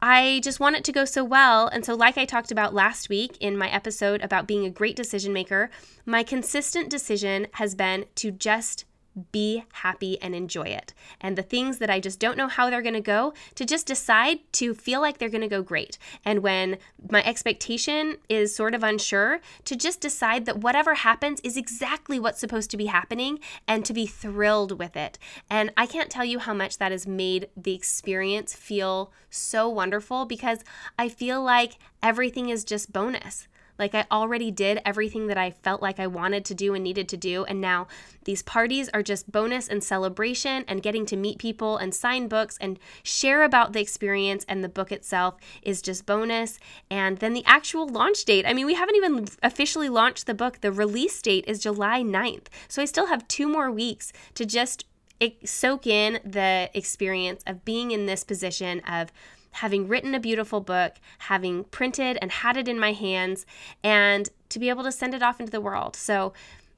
I 0.01 0.39
just 0.43 0.61
want 0.61 0.77
it 0.77 0.85
to 0.85 0.91
go 0.93 1.03
so 1.03 1.23
well. 1.25 1.67
And 1.67 1.83
so, 1.83 1.93
like 1.93 2.17
I 2.17 2.23
talked 2.23 2.51
about 2.51 2.73
last 2.73 3.09
week 3.09 3.35
in 3.41 3.57
my 3.57 3.69
episode 3.69 4.21
about 4.21 4.47
being 4.47 4.65
a 4.65 4.69
great 4.69 4.95
decision 4.95 5.33
maker, 5.33 5.69
my 6.05 6.23
consistent 6.23 6.89
decision 6.89 7.47
has 7.53 7.75
been 7.75 8.05
to 8.15 8.31
just 8.31 8.85
be 9.31 9.63
happy 9.73 10.21
and 10.21 10.33
enjoy 10.33 10.63
it. 10.63 10.93
And 11.19 11.37
the 11.37 11.43
things 11.43 11.79
that 11.79 11.89
I 11.89 11.99
just 11.99 12.19
don't 12.19 12.37
know 12.37 12.47
how 12.47 12.69
they're 12.69 12.81
going 12.81 12.93
to 12.93 13.01
go, 13.01 13.33
to 13.55 13.65
just 13.65 13.87
decide 13.87 14.39
to 14.53 14.73
feel 14.73 15.01
like 15.01 15.17
they're 15.17 15.29
going 15.29 15.41
to 15.41 15.47
go 15.47 15.61
great. 15.61 15.97
And 16.23 16.39
when 16.39 16.77
my 17.09 17.23
expectation 17.23 18.17
is 18.29 18.55
sort 18.55 18.75
of 18.75 18.83
unsure, 18.83 19.39
to 19.65 19.75
just 19.75 20.01
decide 20.01 20.45
that 20.45 20.59
whatever 20.59 20.95
happens 20.95 21.39
is 21.41 21.57
exactly 21.57 22.19
what's 22.19 22.39
supposed 22.39 22.71
to 22.71 22.77
be 22.77 22.87
happening 22.87 23.39
and 23.67 23.85
to 23.85 23.93
be 23.93 24.05
thrilled 24.05 24.77
with 24.79 24.95
it. 24.95 25.17
And 25.49 25.71
I 25.75 25.85
can't 25.85 26.09
tell 26.09 26.25
you 26.25 26.39
how 26.39 26.53
much 26.53 26.77
that 26.77 26.91
has 26.91 27.07
made 27.07 27.49
the 27.55 27.73
experience 27.73 28.55
feel 28.55 29.11
so 29.29 29.69
wonderful 29.69 30.25
because 30.25 30.63
I 30.97 31.09
feel 31.09 31.41
like 31.41 31.73
everything 32.01 32.49
is 32.49 32.63
just 32.63 32.93
bonus. 32.93 33.47
Like 33.79 33.95
I 33.95 34.05
already 34.11 34.51
did 34.51 34.81
everything 34.85 35.27
that 35.27 35.37
I 35.37 35.51
felt 35.51 35.81
like 35.81 35.99
I 35.99 36.07
wanted 36.07 36.45
to 36.45 36.53
do 36.53 36.73
and 36.75 36.83
needed 36.83 37.09
to 37.09 37.17
do. 37.17 37.45
And 37.45 37.61
now 37.61 37.87
these 38.25 38.43
parties 38.43 38.89
are 38.89 39.01
just 39.01 39.31
bonus 39.31 39.67
and 39.67 39.83
celebration 39.83 40.65
and 40.67 40.83
getting 40.83 41.05
to 41.07 41.15
meet 41.15 41.39
people 41.39 41.77
and 41.77 41.95
sign 41.95 42.27
books 42.27 42.57
and 42.59 42.77
share 43.01 43.43
about 43.43 43.73
the 43.73 43.79
experience. 43.79 44.45
And 44.47 44.63
the 44.63 44.69
book 44.69 44.91
itself 44.91 45.37
is 45.63 45.81
just 45.81 46.05
bonus. 46.05 46.59
And 46.91 47.17
then 47.17 47.33
the 47.33 47.45
actual 47.45 47.87
launch 47.87 48.25
date 48.25 48.45
I 48.45 48.53
mean, 48.53 48.65
we 48.65 48.73
haven't 48.73 48.95
even 48.95 49.27
officially 49.41 49.89
launched 49.89 50.25
the 50.25 50.33
book. 50.33 50.61
The 50.61 50.71
release 50.71 51.21
date 51.21 51.45
is 51.47 51.59
July 51.59 52.03
9th. 52.03 52.47
So 52.67 52.81
I 52.81 52.85
still 52.85 53.07
have 53.07 53.27
two 53.27 53.47
more 53.47 53.71
weeks 53.71 54.11
to 54.35 54.45
just 54.45 54.85
eh, 55.21 55.31
soak 55.45 55.87
in 55.87 56.19
the 56.25 56.69
experience 56.73 57.43
of 57.47 57.63
being 57.63 57.91
in 57.91 58.05
this 58.05 58.23
position 58.23 58.81
of 58.81 59.11
having 59.51 59.87
written 59.87 60.15
a 60.15 60.19
beautiful 60.19 60.61
book, 60.61 60.95
having 61.19 61.63
printed 61.65 62.17
and 62.21 62.31
had 62.31 62.57
it 62.57 62.67
in 62.67 62.79
my 62.79 62.93
hands, 62.93 63.45
and 63.83 64.29
to 64.49 64.59
be 64.59 64.69
able 64.69 64.83
to 64.83 64.91
send 64.91 65.13
it 65.13 65.23
off 65.23 65.39
into 65.39 65.51
the 65.51 65.61
world. 65.61 65.95
So 65.95 66.33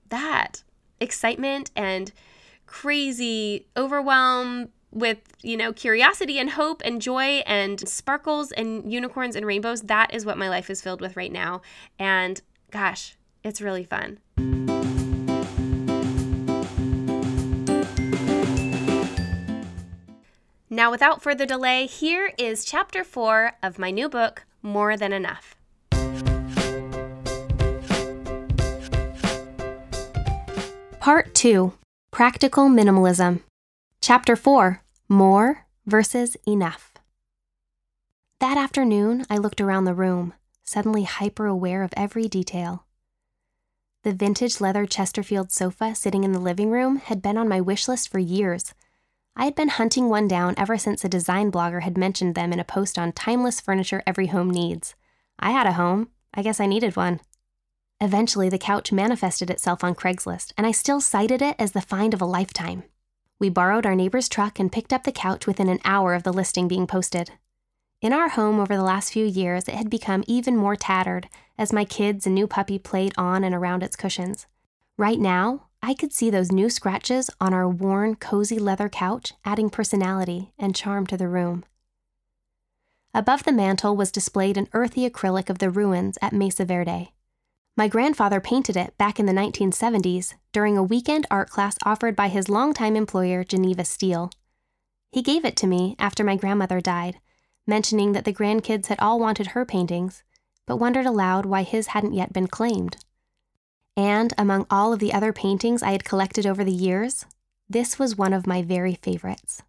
that 0.10 0.63
excitement 1.00 1.72
and 1.75 2.12
crazy 2.68 3.66
overwhelm 3.75 4.70
with 4.92 5.20
you 5.42 5.58
know 5.58 5.74
curiosity 5.74 6.38
and 6.38 6.51
hope 6.51 6.82
and 6.86 7.01
joy 7.01 7.42
and 7.46 7.88
sparkles 7.88 8.51
and 8.51 8.92
unicorns 8.92 9.36
and 9.36 9.46
rainbows 9.46 9.82
that 9.84 10.13
is 10.13 10.25
what 10.25 10.38
my 10.38 10.50
life 10.50 10.70
is 10.70 10.82
filled 10.82 11.01
with 11.01 11.16
right 11.16 11.32
now 11.32 11.62
and 11.98 12.42
gosh 12.72 13.16
it's 13.44 13.62
really 13.62 13.86
fun 13.86 14.20
Now, 20.74 20.90
without 20.90 21.22
further 21.22 21.46
delay, 21.46 21.86
here 21.86 22.32
is 22.38 22.63
chapter 22.63 23.04
four 23.04 23.51
of 23.62 23.78
my 23.78 23.92
new 23.92 24.08
book, 24.08 24.46
More 24.62 24.96
Than 24.96 25.12
Enough. 25.12 25.58
Part 31.01 31.36
2 31.36 31.74
Practical 32.12 32.70
Minimalism. 32.70 33.42
Chapter 34.01 34.38
4 34.38 34.82
More 35.10 35.66
versus 35.86 36.38
Enough. 36.48 36.94
That 38.40 38.56
afternoon, 38.56 39.25
I 39.30 39.36
looked 39.40 39.60
around 39.60 39.84
the 39.84 39.94
room, 39.94 40.34
suddenly 40.63 41.04
hyper 41.04 41.48
aware 41.48 41.84
of 41.84 41.94
every 41.98 42.30
detail. 42.30 42.86
The 44.04 44.13
vintage 44.13 44.62
leather 44.62 44.86
Chesterfield 44.86 45.51
sofa 45.51 45.96
sitting 45.96 46.24
in 46.24 46.32
the 46.32 46.40
living 46.40 46.70
room 46.70 46.96
had 46.96 47.22
been 47.22 47.38
on 47.38 47.50
my 47.50 47.60
wish 47.60 47.90
list 47.90 48.08
for 48.08 48.20
years 48.20 48.74
I 49.36 49.46
had 49.46 49.56
been 49.56 49.70
hunting 49.70 50.10
one 50.10 50.28
down 50.28 50.56
ever 50.58 50.78
since 50.78 51.04
a 51.04 51.10
design 51.10 51.52
blogger 51.52 51.82
had 51.82 51.98
mentioned 51.98 52.36
them 52.36 52.52
in 52.52 52.60
a 52.60 52.66
post 52.66 53.00
on 53.00 53.12
timeless 53.12 53.62
furniture 53.62 54.04
every 54.06 54.28
home 54.28 54.50
needs. 54.50 54.96
I 55.40 55.52
had 55.52 55.66
a 55.68 55.74
home. 55.74 56.10
I 56.34 56.42
guess 56.44 56.60
I 56.60 56.66
needed 56.66 56.96
one. 56.96 57.20
Eventually, 58.00 58.50
the 58.50 58.58
couch 58.58 58.92
manifested 58.92 59.50
itself 59.50 59.84
on 59.84 59.96
Craigslist, 59.96 60.54
and 60.58 60.66
I 60.66 60.72
still 60.72 61.00
cited 61.00 61.42
it 61.42 61.56
as 61.60 61.72
the 61.72 61.82
find 61.82 62.14
of 62.14 62.22
a 62.22 62.26
lifetime. 62.26 62.84
We 63.40 63.50
borrowed 63.50 63.86
our 63.86 63.96
neighbor's 63.96 64.30
truck 64.30 64.60
and 64.60 64.72
picked 64.72 64.94
up 64.94 65.04
the 65.04 65.12
couch 65.12 65.48
within 65.48 65.70
an 65.70 65.80
hour 65.84 66.14
of 66.14 66.24
the 66.24 66.34
listing 66.34 66.68
being 66.68 66.88
posted. 66.88 67.32
In 68.02 68.14
our 68.14 68.30
home 68.30 68.60
over 68.60 68.76
the 68.76 68.84
last 68.84 69.14
few 69.14 69.26
years, 69.26 69.68
it 69.68 69.76
had 69.76 69.90
become 69.90 70.24
even 70.28 70.58
more 70.58 70.76
tattered 70.76 71.30
as 71.58 71.72
my 71.72 71.86
kids 71.86 72.26
and 72.26 72.34
new 72.34 72.48
puppy 72.48 72.80
played 72.80 73.14
on 73.18 73.44
and 73.44 73.54
around 73.54 73.84
its 73.84 73.96
cushions. 73.96 74.48
Right 74.98 75.20
now, 75.20 75.68
I 75.84 75.96
could 75.96 76.14
see 76.14 76.30
those 76.30 76.52
new 76.52 76.70
scratches 76.70 77.30
on 77.40 77.54
our 77.54 77.68
worn, 77.68 78.16
cozy 78.16 78.60
leather 78.60 78.88
couch 78.88 79.34
adding 79.44 79.70
personality 79.70 80.52
and 80.60 80.76
charm 80.76 81.08
to 81.08 81.18
the 81.18 81.28
room. 81.28 81.64
Above 83.14 83.44
the 83.44 83.52
mantel 83.52 83.96
was 83.96 84.12
displayed 84.12 84.58
an 84.58 84.70
earthy 84.74 85.10
acrylic 85.10 85.50
of 85.50 85.58
the 85.58 85.70
ruins 85.70 86.18
at 86.22 86.34
Mesa 86.34 86.66
Verde. 86.66 87.14
My 87.76 87.88
grandfather 87.88 88.40
painted 88.40 88.78
it 88.78 88.98
back 88.98 89.20
in 89.20 89.26
the 89.26 89.34
1970s 89.34 90.36
during 90.52 90.78
a 90.78 90.84
weekend 90.84 91.26
art 91.32 91.50
class 91.50 91.78
offered 91.84 92.16
by 92.16 92.28
his 92.28 92.48
longtime 92.48 92.96
employer, 92.96 93.44
Geneva 93.44 93.84
Steel. 93.84 94.30
He 95.12 95.22
gave 95.22 95.44
it 95.44 95.58
to 95.58 95.68
me 95.68 95.96
after 95.98 96.24
my 96.24 96.36
grandmother 96.36 96.80
died, 96.80 97.20
mentioning 97.66 98.12
that 98.12 98.24
the 98.24 98.34
grandkids 98.34 98.88
had 98.88 99.00
all 99.00 99.20
wanted 99.20 99.48
her 99.48 99.66
paintings, 99.66 100.24
but 100.66 100.78
wondered 100.78 101.06
aloud 101.06 101.46
why 101.46 101.64
his 101.64 101.88
hadn't 101.88 102.14
yet 102.14 102.32
been 102.32 102.48
claimed. 102.48 102.98
And 104.01 104.34
among 104.36 104.65
all 104.72 104.93
of 104.93 104.98
the 104.98 105.13
other 105.13 105.31
paintings 105.31 105.84
I 105.84 105.91
had 105.91 106.03
collected 106.03 106.48
over 106.48 106.63
the 106.63 106.72
years, 106.72 107.24
this 107.70 108.00
was 108.00 108.17
one 108.17 108.34
of 108.34 108.48
my 108.48 108.63
very 108.63 108.96
favorites. 108.96 109.62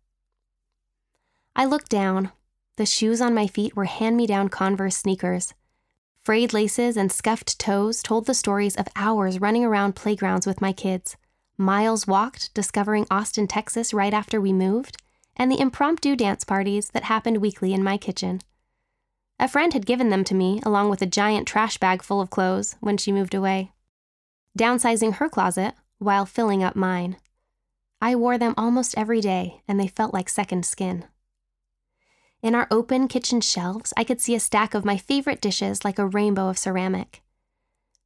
I 1.54 1.66
looked 1.66 1.90
down. 1.90 2.32
The 2.78 2.86
shoes 2.86 3.20
on 3.20 3.34
my 3.34 3.46
feet 3.46 3.76
were 3.76 3.84
hand 3.84 4.16
me 4.16 4.26
down 4.26 4.48
Converse 4.48 4.96
sneakers. 4.96 5.52
Frayed 6.24 6.54
laces 6.54 6.96
and 6.96 7.12
scuffed 7.12 7.58
toes 7.58 8.02
told 8.02 8.24
the 8.24 8.32
stories 8.32 8.74
of 8.74 8.88
hours 8.96 9.38
running 9.38 9.66
around 9.66 9.96
playgrounds 9.96 10.46
with 10.46 10.62
my 10.62 10.72
kids, 10.72 11.18
miles 11.58 12.06
walked 12.06 12.54
discovering 12.54 13.06
Austin, 13.10 13.46
Texas 13.46 13.92
right 13.92 14.14
after 14.14 14.40
we 14.40 14.54
moved, 14.54 14.96
and 15.36 15.52
the 15.52 15.60
impromptu 15.60 16.16
dance 16.16 16.42
parties 16.42 16.88
that 16.94 17.04
happened 17.04 17.36
weekly 17.36 17.74
in 17.74 17.84
my 17.84 17.98
kitchen. 17.98 18.40
A 19.38 19.46
friend 19.46 19.74
had 19.74 19.84
given 19.84 20.08
them 20.08 20.24
to 20.24 20.34
me, 20.34 20.62
along 20.64 20.88
with 20.88 21.02
a 21.02 21.06
giant 21.20 21.46
trash 21.46 21.76
bag 21.76 22.02
full 22.02 22.22
of 22.22 22.30
clothes, 22.30 22.76
when 22.80 22.96
she 22.96 23.12
moved 23.12 23.34
away 23.34 23.72
downsizing 24.58 25.14
her 25.14 25.28
closet 25.28 25.74
while 25.98 26.26
filling 26.26 26.62
up 26.62 26.76
mine. 26.76 27.16
I 28.00 28.16
wore 28.16 28.38
them 28.38 28.54
almost 28.56 28.98
every 28.98 29.20
day, 29.20 29.62
and 29.68 29.78
they 29.78 29.86
felt 29.86 30.12
like 30.12 30.28
second 30.28 30.66
skin. 30.66 31.04
In 32.42 32.56
our 32.56 32.66
open 32.70 33.06
kitchen 33.06 33.40
shelves, 33.40 33.92
I 33.96 34.02
could 34.02 34.20
see 34.20 34.34
a 34.34 34.40
stack 34.40 34.74
of 34.74 34.84
my 34.84 34.96
favorite 34.96 35.40
dishes 35.40 35.84
like 35.84 35.98
a 35.98 36.06
rainbow 36.06 36.48
of 36.48 36.58
ceramic. 36.58 37.22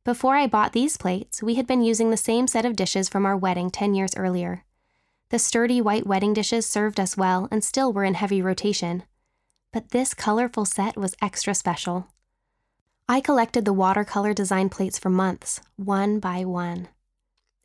Before 0.05 0.37
I 0.37 0.47
bought 0.47 0.73
these 0.73 0.99
plates, 0.99 1.43
we 1.43 1.55
had 1.55 1.67
been 1.67 1.83
using 1.83 2.11
the 2.11 2.17
same 2.17 2.47
set 2.47 2.67
of 2.67 2.77
dishes 2.77 3.09
from 3.09 3.25
our 3.25 3.37
wedding 3.37 3.71
10 3.71 3.95
years 3.95 4.15
earlier. 4.15 4.65
The 5.31 5.39
sturdy 5.39 5.81
white 5.81 6.07
wedding 6.07 6.35
dishes 6.35 6.69
served 6.69 7.01
us 7.01 7.17
well 7.17 7.49
and 7.51 7.65
still 7.65 7.93
were 7.93 8.05
in 8.05 8.15
heavy 8.15 8.41
rotation. 8.41 9.03
But 9.73 9.91
this 9.91 10.15
colorful 10.15 10.65
set 10.65 10.97
was 10.97 11.17
extra 11.21 11.55
special. 11.55 12.09
I 13.09 13.21
collected 13.21 13.65
the 13.65 13.73
watercolor 13.73 14.35
design 14.35 14.69
plates 14.69 14.99
for 14.99 15.11
months, 15.11 15.61
one 15.77 16.19
by 16.19 16.45
one. 16.45 16.89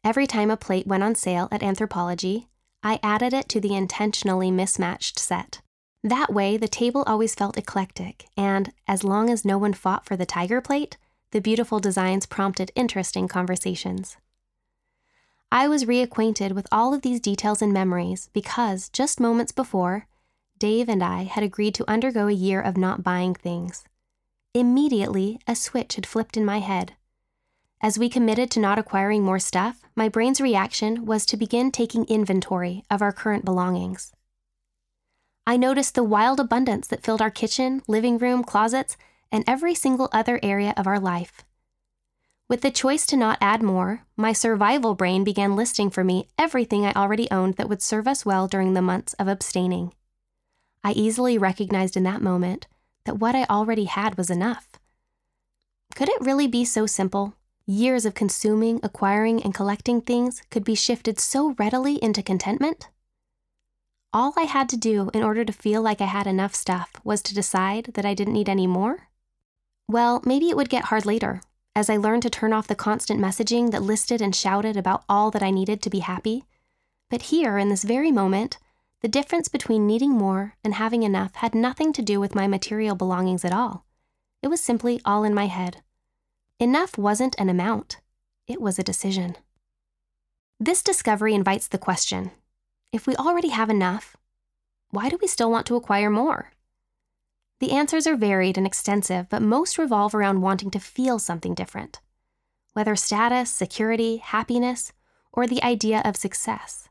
Every 0.04 0.28
time 0.28 0.52
a 0.52 0.58
plate 0.58 0.86
went 0.86 1.02
on 1.02 1.16
sale 1.16 1.48
at 1.52 1.62
Anthropologie, 1.62 2.46
I 2.84 3.00
added 3.02 3.34
it 3.34 3.50
to 3.50 3.60
the 3.60 3.74
intentionally 3.74 4.52
mismatched 4.52 5.18
set. 5.18 5.62
That 6.04 6.32
way, 6.32 6.58
the 6.58 6.68
table 6.68 7.04
always 7.08 7.34
felt 7.34 7.58
eclectic, 7.58 8.28
and 8.38 8.72
as 8.88 9.04
long 9.04 9.32
as 9.32 9.44
no 9.44 9.58
one 9.58 9.74
fought 9.74 10.06
for 10.06 10.16
the 10.16 10.28
tiger 10.28 10.62
plate, 10.62 10.98
the 11.32 11.42
beautiful 11.42 11.80
designs 11.80 12.28
prompted 12.28 12.72
interesting 12.76 13.28
conversations. 13.28 14.18
I 15.52 15.68
was 15.68 15.86
reacquainted 15.86 16.52
with 16.52 16.68
all 16.72 16.94
of 16.94 17.02
these 17.02 17.20
details 17.20 17.64
and 17.64 17.74
memories 17.74 18.30
because 18.32 18.90
just 18.90 19.20
moments 19.20 19.52
before, 19.52 20.06
Dave 20.60 20.88
and 20.88 21.04
I 21.04 21.24
had 21.24 21.44
agreed 21.44 21.74
to 21.76 21.90
undergo 21.90 22.28
a 22.28 22.32
year 22.32 22.62
of 22.62 22.78
not 22.78 23.02
buying 23.02 23.34
things. 23.34 23.86
Immediately, 24.53 25.39
a 25.48 25.55
switch 25.55 25.96
had 25.96 26.05
flipped 26.05 26.36
in 26.36 26.43
my 26.43 26.60
head. 26.60 26.93
As 27.79 27.98
we 27.98 28.10
committed 28.10 28.51
to 28.51 28.60
not 28.60 28.77
acquiring 28.77 29.24
more 29.24 29.39
stuff, 29.39 29.81
my 29.96 30.10
brain's 30.10 30.41
reaction 30.41 31.05
was 31.05 31.25
to 31.27 31.38
begin 31.38 31.72
taking 31.72 32.05
inventory 32.05 32.84
of 32.91 33.01
our 33.01 33.13
current 33.13 33.46
belongings. 33.46 34.12
I 35.48 35.55
noticed 35.55 35.96
the 35.96 36.03
wild 36.03 36.39
abundance 36.39 36.88
that 36.88 37.01
filled 37.01 37.22
our 37.22 37.31
kitchen, 37.31 37.81
living 37.88 38.17
room, 38.17 38.43
closets, 38.43 38.98
and 39.31 39.46
every 39.48 39.74
single 39.74 40.10
other 40.12 40.38
area 40.43 40.74
of 40.75 40.86
our 40.86 41.00
life. 41.00 41.43
With 42.50 42.60
the 42.60 42.72
choice 42.72 43.05
to 43.05 43.15
not 43.15 43.38
add 43.39 43.63
more, 43.63 44.05
my 44.17 44.34
survival 44.34 44.96
brain 44.96 45.24
began 45.24 45.55
listing 45.55 45.89
for 45.89 46.03
me 46.03 46.27
everything 46.38 46.86
I 46.86 46.91
already 46.91 47.31
owned 47.31 47.55
that 47.55 47.70
would 47.70 47.81
serve 47.81 48.05
us 48.05 48.25
well 48.25 48.50
during 48.50 48.74
the 48.74 48.81
months 48.81 49.13
of 49.13 49.29
abstaining. 49.29 49.93
I 50.84 50.91
easily 50.91 51.38
recognized 51.38 51.96
in 51.96 52.03
that 52.03 52.22
moment 52.22 52.67
that 53.05 53.20
what 53.20 53.36
I 53.36 53.46
already 53.46 53.86
had 53.86 54.17
was 54.17 54.29
enough. 54.29 54.70
Could 55.96 56.10
it 56.10 56.22
really 56.22 56.48
be 56.48 56.65
so 56.65 56.86
simple? 56.86 57.36
Years 57.65 58.05
of 58.05 58.13
consuming, 58.13 58.79
acquiring, 58.84 59.43
and 59.43 59.53
collecting 59.53 60.01
things 60.01 60.41
could 60.50 60.63
be 60.63 60.75
shifted 60.75 61.20
so 61.20 61.55
readily 61.60 61.96
into 62.03 62.24
contentment? 62.24 62.89
All 64.13 64.34
I 64.36 64.43
had 64.43 64.67
to 64.70 64.77
do 64.77 65.10
in 65.13 65.24
order 65.24 65.46
to 65.46 65.53
feel 65.53 65.81
like 65.81 66.01
I 66.01 66.05
had 66.05 66.27
enough 66.27 66.53
stuff 66.53 66.93
was 67.03 67.22
to 67.24 67.34
decide 67.34 67.91
that 67.93 68.05
I 68.05 68.13
didn't 68.13 68.34
need 68.34 68.50
any 68.50 68.67
more? 68.67 69.08
Well, 69.88 70.22
maybe 70.25 70.50
it 70.50 70.58
would 70.58 70.70
get 70.70 70.86
hard 70.86 71.05
later, 71.05 71.41
as 71.75 71.89
I 71.89 71.98
learned 71.98 72.24
to 72.24 72.29
turn 72.29 72.51
off 72.51 72.67
the 72.67 72.75
constant 72.75 73.22
messaging 73.22 73.72
that 73.72 73.81
listed 73.81 74.22
and 74.22 74.36
shouted 74.36 74.75
about 74.75 75.03
all 75.08 75.31
that 75.31 75.43
I 75.43 75.51
needed 75.51 75.81
to 75.81 75.89
be 75.89 76.00
happy. 76.00 76.43
But 77.10 77.24
here, 77.24 77.58
in 77.58 77.70
this 77.70 77.84
very 77.84 78.12
moment, 78.12 78.58
the 79.01 79.08
difference 79.08 79.48
between 79.48 79.88
needing 79.88 80.12
more 80.12 80.55
and 80.63 80.75
having 80.75 81.03
enough 81.03 81.36
had 81.36 81.55
nothing 81.55 81.91
to 81.93 82.01
do 82.01 82.20
with 82.20 82.36
my 82.36 82.48
material 82.48 82.96
belongings 82.96 83.43
at 83.43 83.53
all. 83.53 83.86
It 84.43 84.48
was 84.48 84.62
simply 84.62 85.01
all 85.03 85.24
in 85.24 85.34
my 85.34 85.48
head. 85.48 85.81
Enough 86.60 86.98
wasn't 86.98 87.36
an 87.39 87.50
amount, 87.50 88.00
it 88.48 88.62
was 88.62 88.77
a 88.77 88.84
decision. 88.84 89.36
This 90.60 90.84
discovery 90.84 91.34
invites 91.34 91.67
the 91.67 91.79
question 91.79 92.31
if 92.91 93.08
we 93.08 93.15
already 93.15 93.50
have 93.50 93.70
enough, 93.70 94.17
why 94.89 95.10
do 95.10 95.17
we 95.22 95.27
still 95.27 95.50
want 95.50 95.65
to 95.67 95.75
acquire 95.75 96.10
more? 96.10 96.51
The 97.60 97.72
answers 97.72 98.05
are 98.05 98.15
varied 98.15 98.58
and 98.58 98.67
extensive, 98.67 99.29
but 99.29 99.41
most 99.41 99.77
revolve 99.77 100.13
around 100.13 100.41
wanting 100.41 100.70
to 100.72 100.79
feel 100.79 101.17
something 101.17 101.53
different. 101.53 102.01
Whether 102.74 102.96
status, 102.96 103.50
security, 103.50 104.17
happiness, 104.17 104.91
or 105.31 105.48
the 105.48 105.63
idea 105.63 106.01
of 106.03 106.17
success. 106.17 106.89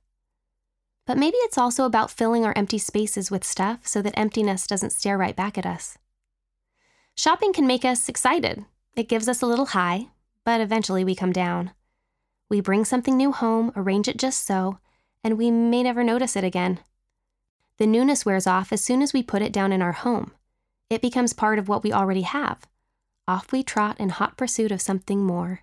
But 1.11 1.19
maybe 1.19 1.39
it's 1.39 1.59
also 1.59 1.87
about 1.87 2.13
filling 2.13 2.45
our 2.45 2.53
empty 2.55 2.79
spaces 2.79 3.33
with 3.33 3.43
stuff 3.43 3.85
so 3.85 4.01
that 4.01 4.17
emptiness 4.17 4.65
doesn't 4.65 4.93
stare 4.93 5.19
right 5.19 5.35
back 5.35 5.59
at 5.59 5.67
us. 5.67 5.99
Shopping 7.17 7.53
can 7.53 7.67
make 7.67 7.85
us 7.85 8.09
excited. 8.09 8.65
It 8.95 9.09
gives 9.09 9.29
us 9.29 9.43
a 9.43 9.47
little 9.47 9.67
high, 9.67 10.07
but 10.45 10.61
eventually 10.61 11.03
we 11.03 11.17
come 11.17 11.33
down. 11.33 11.73
We 12.49 12.61
bring 12.61 12.85
something 12.85 13.17
new 13.17 13.33
home, 13.33 13.73
arrange 13.75 14.07
it 14.07 14.19
just 14.19 14.47
so, 14.47 14.79
and 15.25 15.37
we 15.37 15.51
may 15.51 15.83
never 15.83 16.05
notice 16.05 16.37
it 16.37 16.45
again. 16.45 16.79
The 17.79 17.89
newness 17.89 18.25
wears 18.25 18.47
off 18.47 18.73
as 18.73 18.81
soon 18.81 19.03
as 19.03 19.13
we 19.13 19.25
put 19.25 19.43
it 19.43 19.53
down 19.53 19.73
in 19.73 19.83
our 19.83 19.91
home. 19.91 20.31
It 20.91 21.03
becomes 21.03 21.33
part 21.33 21.59
of 21.59 21.69
what 21.69 21.83
we 21.83 21.93
already 21.93 22.23
have. 22.23 22.69
Off 23.27 23.51
we 23.51 23.65
trot 23.65 23.99
in 23.99 24.11
hot 24.11 24.37
pursuit 24.37 24.71
of 24.71 24.81
something 24.81 25.25
more. 25.25 25.63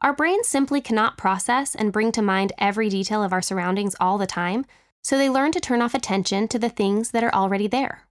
Our 0.00 0.12
brains 0.12 0.46
simply 0.46 0.80
cannot 0.80 1.18
process 1.18 1.74
and 1.74 1.92
bring 1.92 2.12
to 2.12 2.22
mind 2.22 2.52
every 2.56 2.88
detail 2.88 3.22
of 3.22 3.32
our 3.32 3.42
surroundings 3.42 3.96
all 3.98 4.16
the 4.16 4.26
time, 4.26 4.64
so 5.02 5.18
they 5.18 5.28
learn 5.28 5.50
to 5.52 5.60
turn 5.60 5.82
off 5.82 5.94
attention 5.94 6.46
to 6.48 6.58
the 6.58 6.68
things 6.68 7.10
that 7.10 7.24
are 7.24 7.34
already 7.34 7.66
there. 7.66 8.02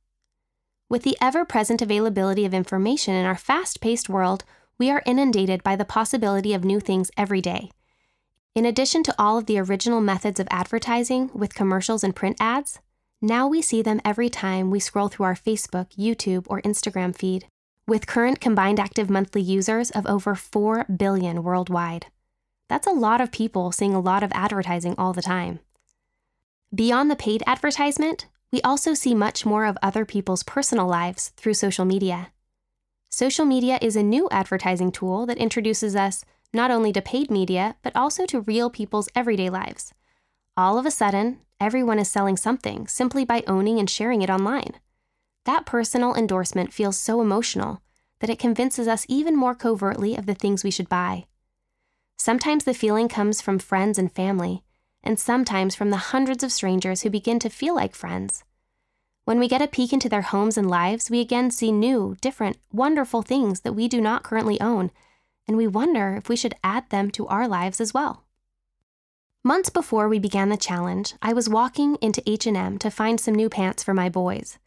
With 0.89 1.03
the 1.03 1.17
ever 1.22 1.46
present 1.46 1.82
availability 1.82 2.44
of 2.44 2.53
information 2.53 3.13
in 3.13 3.25
our 3.25 3.38
fast 3.38 3.79
paced 3.79 4.10
world, 4.10 4.44
we 4.77 4.89
are 4.89 5.03
inundated 5.06 5.63
by 5.63 5.75
the 5.75 5.86
possibility 5.86 6.53
of 6.53 6.65
new 6.65 6.79
things 6.79 7.10
every 7.15 7.41
day. 7.41 7.72
In 8.53 8.65
addition 8.65 9.03
to 9.03 9.15
all 9.17 9.38
of 9.38 9.46
the 9.46 9.60
original 9.60 10.01
methods 10.01 10.39
of 10.39 10.48
advertising 10.51 11.29
with 11.34 11.56
commercials 11.56 12.03
and 12.03 12.15
print 12.15 12.38
ads, 12.39 12.79
now 13.22 13.48
we 13.48 13.62
see 13.62 13.82
them 13.82 14.01
every 14.03 14.29
time 14.29 14.72
we 14.72 14.79
scroll 14.79 15.08
through 15.08 15.25
our 15.25 15.36
Facebook, 15.36 15.89
YouTube, 15.98 16.46
or 16.48 16.62
Instagram 16.63 17.15
feed 17.15 17.48
with 17.88 18.06
current 18.06 18.41
combined 18.41 18.79
active 18.79 19.10
monthly 19.10 19.41
users 19.41 19.89
of 19.91 20.06
over 20.06 20.36
4 20.36 20.86
billion 20.86 21.41
worldwide. 21.41 22.08
That's 22.67 22.88
a 22.88 22.91
lot 22.91 23.22
of 23.22 23.32
people 23.32 23.72
seeing 23.72 23.94
a 23.94 24.00
lot 24.00 24.24
of 24.24 24.32
advertising 24.34 24.96
all 24.98 25.13
the 25.13 25.22
time. 25.22 25.60
Beyond 26.75 27.10
the 27.10 27.15
paid 27.15 27.44
advertisement, 27.48 28.27
we 28.51 28.62
also 28.62 28.94
see 28.94 29.13
much 29.13 29.46
more 29.46 29.65
of 29.65 29.77
other 29.82 30.03
people's 30.03 30.44
personal 30.44 30.86
lives 30.86 31.29
through 31.38 31.53
social 31.53 31.86
media. 31.86 32.32
Social 33.10 33.46
media 33.46 33.79
is 33.82 33.96
a 33.96 34.03
new 34.03 34.27
advertising 34.32 34.91
tool 34.91 35.25
that 35.25 35.38
introduces 35.38 35.96
us 35.96 36.25
not 36.53 36.72
only 36.72 36.91
to 36.91 37.01
paid 37.01 37.32
media, 37.32 37.75
but 37.84 37.96
also 37.96 38.25
to 38.25 38.41
real 38.41 38.70
people's 38.70 39.10
everyday 39.15 39.50
lives. 39.50 39.94
All 40.58 40.77
of 40.77 40.86
a 40.86 40.91
sudden, 40.91 41.39
everyone 41.60 42.00
is 42.00 42.10
selling 42.10 42.36
something 42.36 42.88
simply 42.88 43.24
by 43.24 43.44
owning 43.48 43.79
and 43.79 43.89
sharing 43.89 44.22
it 44.22 44.29
online. 44.29 44.74
That 45.48 45.66
personal 45.66 46.13
endorsement 46.13 46.74
feels 46.74 46.98
so 46.98 47.22
emotional 47.22 47.82
that 48.20 48.30
it 48.30 48.38
convinces 48.38 48.86
us 48.86 49.06
even 49.08 49.34
more 49.34 49.56
covertly 49.56 50.18
of 50.18 50.25
the 50.25 50.36
things 50.36 50.62
we 50.62 50.72
should 50.72 50.89
buy. 50.89 51.25
Sometimes 52.18 52.66
the 52.66 52.74
feeling 52.74 53.08
comes 53.08 53.39
from 53.39 53.58
friends 53.58 53.98
and 53.98 54.12
family, 54.12 54.66
and 55.06 55.18
sometimes 55.18 55.74
from 55.74 55.89
the 55.89 56.12
hundreds 56.12 56.44
of 56.44 56.51
strangers 56.51 57.04
who 57.04 57.10
begin 57.10 57.39
to 57.39 57.50
feel 57.50 57.74
like 57.74 57.96
friends. 57.96 58.44
When 59.24 59.39
we 59.39 59.48
get 59.48 59.62
a 59.62 59.70
peek 59.70 59.94
into 59.94 60.10
their 60.10 60.24
homes 60.24 60.58
and 60.58 60.70
lives, 60.70 61.10
we 61.10 61.22
again 61.22 61.50
see 61.50 61.72
new, 61.72 62.18
different, 62.20 62.58
wonderful 62.74 63.22
things 63.22 63.62
that 63.62 63.72
we 63.72 63.88
do 63.88 64.01
not 64.01 64.24
currently 64.24 64.60
own, 64.60 64.92
and 65.48 65.56
we 65.56 65.66
wonder 65.66 66.16
if 66.18 66.27
we 66.27 66.36
should 66.36 66.56
add 66.62 66.89
them 66.89 67.10
to 67.12 67.25
our 67.27 67.48
lives 67.48 67.80
as 67.80 67.94
well. 67.94 68.25
Months 69.46 69.70
before 69.70 70.10
we 70.10 70.20
began 70.20 70.50
the 70.50 70.58
challenge, 70.58 71.13
I 71.22 71.32
was 71.32 71.48
walking 71.48 71.96
into 72.01 72.22
H&M 72.30 72.80
to 72.80 72.92
find 72.92 73.18
some 73.18 73.34
new 73.34 73.48
pants 73.48 73.82
for 73.82 73.94
my 73.94 74.10
boys. 74.10 74.60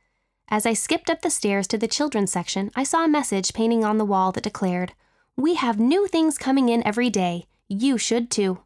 As 0.53 0.67
I 0.67 0.73
skipped 0.73 1.09
up 1.09 1.23
the 1.23 1.31
stairs 1.31 1.69
to 1.69 1.79
the 1.79 1.87
children's 1.87 2.33
section, 2.33 2.73
I 2.75 2.83
saw 2.83 3.05
a 3.05 3.09
message 3.09 3.55
painting 3.55 3.85
on 3.85 3.99
the 3.99 4.05
wall 4.05 4.33
that 4.33 4.43
declared, 4.43 4.95
We 5.37 5.55
have 5.55 5.79
new 5.79 6.09
things 6.09 6.39
coming 6.39 6.69
in 6.69 6.85
every 6.85 7.09
day. 7.09 7.47
You 7.69 7.97
should 7.97 8.33
too. 8.33 8.59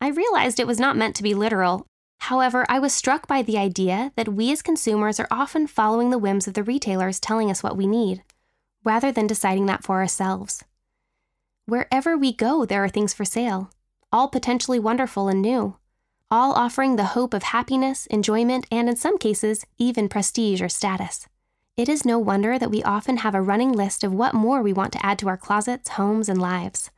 I 0.00 0.08
realized 0.08 0.58
it 0.58 0.66
was 0.66 0.80
not 0.80 0.96
meant 0.96 1.14
to 1.16 1.22
be 1.22 1.34
literal. 1.34 1.86
However, 2.18 2.66
I 2.68 2.80
was 2.80 2.92
struck 2.92 3.28
by 3.28 3.42
the 3.42 3.58
idea 3.58 4.10
that 4.16 4.30
we 4.30 4.50
as 4.50 4.60
consumers 4.60 5.20
are 5.20 5.28
often 5.30 5.68
following 5.68 6.10
the 6.10 6.18
whims 6.18 6.48
of 6.48 6.54
the 6.54 6.64
retailers 6.64 7.20
telling 7.20 7.48
us 7.48 7.62
what 7.62 7.76
we 7.76 7.86
need, 7.86 8.24
rather 8.82 9.12
than 9.12 9.28
deciding 9.28 9.66
that 9.66 9.84
for 9.84 10.00
ourselves. 10.00 10.64
Wherever 11.66 12.18
we 12.18 12.32
go, 12.32 12.64
there 12.64 12.82
are 12.82 12.88
things 12.88 13.14
for 13.14 13.24
sale, 13.24 13.70
all 14.10 14.26
potentially 14.26 14.80
wonderful 14.80 15.28
and 15.28 15.40
new 15.40 15.76
all 16.32 16.54
offering 16.54 16.96
the 16.96 17.04
hope 17.04 17.34
of 17.34 17.42
happiness, 17.42 18.06
enjoyment, 18.06 18.66
and 18.72 18.88
in 18.88 18.96
some 18.96 19.18
cases, 19.18 19.66
even 19.76 20.08
prestige 20.08 20.62
or 20.62 20.68
status. 20.68 21.28
It 21.76 21.90
is 21.90 22.06
no 22.06 22.18
wonder 22.18 22.58
that 22.58 22.70
we 22.70 22.82
often 22.82 23.18
have 23.18 23.34
a 23.34 23.42
running 23.42 23.70
list 23.70 24.02
of 24.02 24.14
what 24.14 24.32
more 24.32 24.62
we 24.62 24.72
want 24.72 24.94
to 24.94 25.04
add 25.04 25.18
to 25.18 25.28
our 25.28 25.36
closets, 25.36 25.90
homes, 25.90 26.30
and 26.30 26.40
lives. 26.40 26.90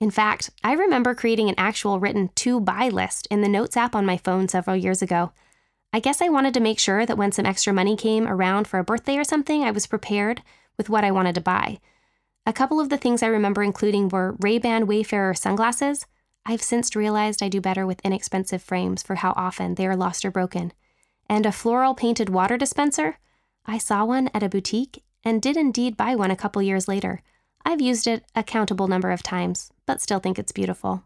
In 0.00 0.10
fact, 0.10 0.50
I 0.62 0.74
remember 0.74 1.14
creating 1.14 1.48
an 1.48 1.54
actual 1.56 1.98
written 1.98 2.28
to 2.34 2.60
buy 2.60 2.90
list 2.90 3.26
in 3.30 3.40
the 3.40 3.48
Notes 3.48 3.74
app 3.74 3.94
on 3.94 4.04
my 4.04 4.18
phone 4.18 4.48
several 4.48 4.76
years 4.76 5.00
ago. 5.00 5.32
I 5.90 6.00
guess 6.00 6.20
I 6.20 6.28
wanted 6.28 6.52
to 6.52 6.60
make 6.60 6.78
sure 6.78 7.06
that 7.06 7.16
when 7.16 7.32
some 7.32 7.46
extra 7.46 7.72
money 7.72 7.96
came 7.96 8.28
around 8.28 8.68
for 8.68 8.78
a 8.78 8.84
birthday 8.84 9.16
or 9.16 9.24
something, 9.24 9.64
I 9.64 9.70
was 9.70 9.86
prepared 9.86 10.42
with 10.76 10.90
what 10.90 11.04
I 11.04 11.10
wanted 11.10 11.36
to 11.36 11.40
buy. 11.40 11.78
A 12.44 12.52
couple 12.52 12.80
of 12.80 12.90
the 12.90 12.98
things 12.98 13.22
I 13.22 13.28
remember 13.28 13.62
including 13.62 14.10
were 14.10 14.36
Ray-Ban 14.40 14.86
Wayfarer 14.86 15.32
sunglasses, 15.32 16.06
I've 16.46 16.62
since 16.62 16.94
realized 16.94 17.42
I 17.42 17.48
do 17.48 17.60
better 17.60 17.86
with 17.86 18.04
inexpensive 18.04 18.62
frames 18.62 19.02
for 19.02 19.16
how 19.16 19.32
often 19.34 19.74
they 19.74 19.86
are 19.86 19.96
lost 19.96 20.24
or 20.24 20.30
broken. 20.30 20.72
And 21.28 21.46
a 21.46 21.52
floral 21.52 21.94
painted 21.94 22.28
water 22.28 22.58
dispenser? 22.58 23.18
I 23.64 23.78
saw 23.78 24.04
one 24.04 24.28
at 24.34 24.42
a 24.42 24.48
boutique 24.48 25.02
and 25.24 25.40
did 25.40 25.56
indeed 25.56 25.96
buy 25.96 26.14
one 26.14 26.30
a 26.30 26.36
couple 26.36 26.60
years 26.60 26.86
later. 26.86 27.22
I've 27.64 27.80
used 27.80 28.06
it 28.06 28.24
a 28.34 28.42
countable 28.42 28.88
number 28.88 29.10
of 29.10 29.22
times, 29.22 29.72
but 29.86 30.02
still 30.02 30.18
think 30.18 30.38
it's 30.38 30.52
beautiful. 30.52 31.04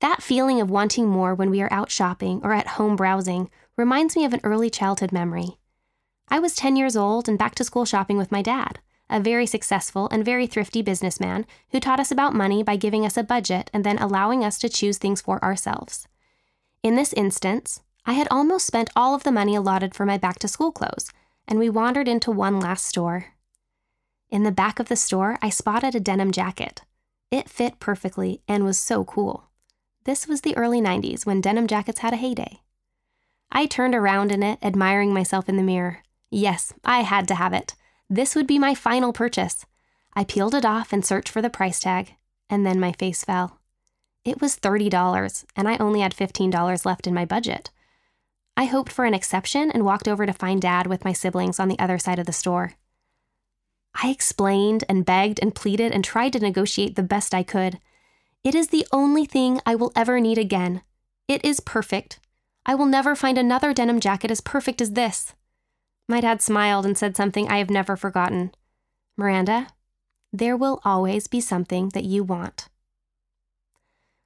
That 0.00 0.22
feeling 0.22 0.60
of 0.60 0.70
wanting 0.70 1.08
more 1.08 1.34
when 1.34 1.50
we 1.50 1.60
are 1.60 1.72
out 1.72 1.90
shopping 1.90 2.40
or 2.44 2.52
at 2.52 2.68
home 2.68 2.94
browsing 2.94 3.50
reminds 3.76 4.14
me 4.14 4.24
of 4.24 4.32
an 4.32 4.40
early 4.44 4.70
childhood 4.70 5.10
memory. 5.10 5.58
I 6.28 6.38
was 6.38 6.54
10 6.54 6.76
years 6.76 6.96
old 6.96 7.28
and 7.28 7.36
back 7.36 7.56
to 7.56 7.64
school 7.64 7.84
shopping 7.84 8.16
with 8.16 8.30
my 8.30 8.40
dad 8.40 8.78
a 9.10 9.20
very 9.20 9.46
successful 9.46 10.08
and 10.10 10.24
very 10.24 10.46
thrifty 10.46 10.82
businessman 10.82 11.46
who 11.70 11.80
taught 11.80 12.00
us 12.00 12.10
about 12.10 12.34
money 12.34 12.62
by 12.62 12.76
giving 12.76 13.06
us 13.06 13.16
a 13.16 13.22
budget 13.22 13.70
and 13.72 13.84
then 13.84 13.98
allowing 13.98 14.44
us 14.44 14.58
to 14.58 14.68
choose 14.68 14.98
things 14.98 15.20
for 15.20 15.42
ourselves. 15.42 16.06
In 16.82 16.94
this 16.94 17.12
instance, 17.14 17.80
I 18.06 18.12
had 18.12 18.28
almost 18.30 18.66
spent 18.66 18.90
all 18.96 19.14
of 19.14 19.22
the 19.22 19.32
money 19.32 19.54
allotted 19.54 19.94
for 19.94 20.06
my 20.06 20.16
back 20.16 20.38
to 20.40 20.48
school 20.48 20.72
clothes, 20.72 21.10
and 21.46 21.58
we 21.58 21.68
wandered 21.68 22.08
into 22.08 22.30
one 22.30 22.60
last 22.60 22.86
store. 22.86 23.26
In 24.30 24.42
the 24.42 24.52
back 24.52 24.78
of 24.78 24.88
the 24.88 24.96
store, 24.96 25.38
I 25.42 25.50
spotted 25.50 25.94
a 25.94 26.00
denim 26.00 26.32
jacket. 26.32 26.82
It 27.30 27.48
fit 27.48 27.80
perfectly 27.80 28.42
and 28.46 28.64
was 28.64 28.78
so 28.78 29.04
cool. 29.04 29.48
This 30.04 30.26
was 30.26 30.42
the 30.42 30.56
early 30.56 30.80
90s 30.80 31.26
when 31.26 31.40
denim 31.40 31.66
jackets 31.66 32.00
had 32.00 32.12
a 32.12 32.16
heyday. 32.16 32.60
I 33.50 33.66
turned 33.66 33.94
around 33.94 34.32
in 34.32 34.42
it, 34.42 34.58
admiring 34.62 35.12
myself 35.12 35.48
in 35.48 35.56
the 35.56 35.62
mirror. 35.62 36.02
Yes, 36.30 36.74
I 36.84 37.00
had 37.00 37.26
to 37.28 37.34
have 37.34 37.52
it. 37.52 37.74
This 38.10 38.34
would 38.34 38.46
be 38.46 38.58
my 38.58 38.74
final 38.74 39.12
purchase. 39.12 39.66
I 40.14 40.24
peeled 40.24 40.54
it 40.54 40.64
off 40.64 40.92
and 40.92 41.04
searched 41.04 41.28
for 41.28 41.42
the 41.42 41.50
price 41.50 41.80
tag, 41.80 42.14
and 42.48 42.64
then 42.64 42.80
my 42.80 42.92
face 42.92 43.24
fell. 43.24 43.60
It 44.24 44.40
was 44.40 44.58
$30, 44.58 45.44
and 45.56 45.68
I 45.68 45.76
only 45.76 46.00
had 46.00 46.14
$15 46.14 46.84
left 46.84 47.06
in 47.06 47.14
my 47.14 47.24
budget. 47.24 47.70
I 48.56 48.64
hoped 48.64 48.90
for 48.90 49.04
an 49.04 49.14
exception 49.14 49.70
and 49.70 49.84
walked 49.84 50.08
over 50.08 50.26
to 50.26 50.32
find 50.32 50.60
Dad 50.60 50.86
with 50.86 51.04
my 51.04 51.12
siblings 51.12 51.60
on 51.60 51.68
the 51.68 51.78
other 51.78 51.98
side 51.98 52.18
of 52.18 52.26
the 52.26 52.32
store. 52.32 52.72
I 53.94 54.10
explained 54.10 54.84
and 54.88 55.04
begged 55.04 55.38
and 55.40 55.54
pleaded 55.54 55.92
and 55.92 56.04
tried 56.04 56.32
to 56.32 56.40
negotiate 56.40 56.96
the 56.96 57.02
best 57.02 57.34
I 57.34 57.42
could. 57.42 57.78
It 58.42 58.54
is 58.54 58.68
the 58.68 58.86
only 58.92 59.26
thing 59.26 59.60
I 59.64 59.74
will 59.74 59.92
ever 59.94 60.18
need 60.18 60.38
again. 60.38 60.82
It 61.26 61.44
is 61.44 61.60
perfect. 61.60 62.20
I 62.66 62.74
will 62.74 62.86
never 62.86 63.14
find 63.14 63.38
another 63.38 63.72
denim 63.72 64.00
jacket 64.00 64.30
as 64.30 64.40
perfect 64.40 64.80
as 64.80 64.92
this. 64.92 65.34
My 66.08 66.20
dad 66.20 66.40
smiled 66.40 66.86
and 66.86 66.96
said 66.96 67.16
something 67.16 67.48
I 67.48 67.58
have 67.58 67.70
never 67.70 67.96
forgotten 67.96 68.52
Miranda, 69.16 69.66
there 70.32 70.56
will 70.56 70.80
always 70.84 71.26
be 71.26 71.40
something 71.40 71.88
that 71.90 72.04
you 72.04 72.22
want. 72.22 72.68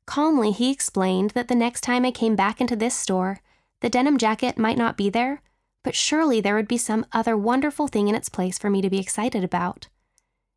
Calmly, 0.04 0.52
he 0.52 0.70
explained 0.70 1.30
that 1.30 1.48
the 1.48 1.54
next 1.54 1.80
time 1.80 2.04
I 2.04 2.10
came 2.10 2.36
back 2.36 2.60
into 2.60 2.76
this 2.76 2.94
store, 2.94 3.40
the 3.80 3.88
denim 3.88 4.18
jacket 4.18 4.58
might 4.58 4.76
not 4.76 4.98
be 4.98 5.08
there, 5.08 5.40
but 5.82 5.94
surely 5.94 6.40
there 6.40 6.54
would 6.54 6.68
be 6.68 6.76
some 6.76 7.06
other 7.12 7.36
wonderful 7.36 7.88
thing 7.88 8.08
in 8.08 8.14
its 8.14 8.28
place 8.28 8.58
for 8.58 8.68
me 8.68 8.82
to 8.82 8.90
be 8.90 8.98
excited 8.98 9.42
about. 9.42 9.88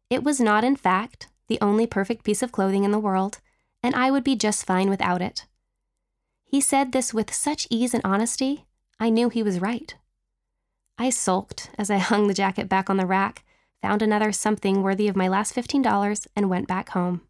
It 0.10 0.24
was 0.24 0.42
not, 0.42 0.64
in 0.64 0.76
fact, 0.76 1.30
the 1.48 1.60
only 1.62 1.88
perfect 1.88 2.26
piece 2.26 2.44
of 2.44 2.52
clothing 2.52 2.84
in 2.84 2.92
the 2.92 3.00
world, 3.00 3.40
and 3.82 3.96
I 3.96 4.12
would 4.12 4.24
be 4.24 4.36
just 4.36 4.66
fine 4.66 4.90
without 4.90 5.22
it. 5.22 5.46
He 6.44 6.60
said 6.60 6.92
this 6.92 7.14
with 7.14 7.34
such 7.34 7.68
ease 7.70 7.94
and 7.94 8.04
honesty, 8.04 8.66
I 9.00 9.10
knew 9.10 9.30
he 9.30 9.44
was 9.44 9.62
right. 9.62 9.96
I 10.98 11.10
sulked 11.10 11.70
as 11.78 11.90
I 11.90 11.98
hung 12.00 12.28
the 12.28 12.34
jacket 12.34 12.70
back 12.70 12.90
on 12.90 12.98
the 12.98 13.06
rack, 13.06 13.44
found 13.82 14.02
another 14.02 14.32
something 14.32 14.82
worthy 14.82 15.08
of 15.08 15.16
my 15.16 15.28
last 15.28 15.56
$15, 15.56 16.28
and 16.36 16.50
went 16.50 16.68
back 16.68 16.90
home. 16.90 17.22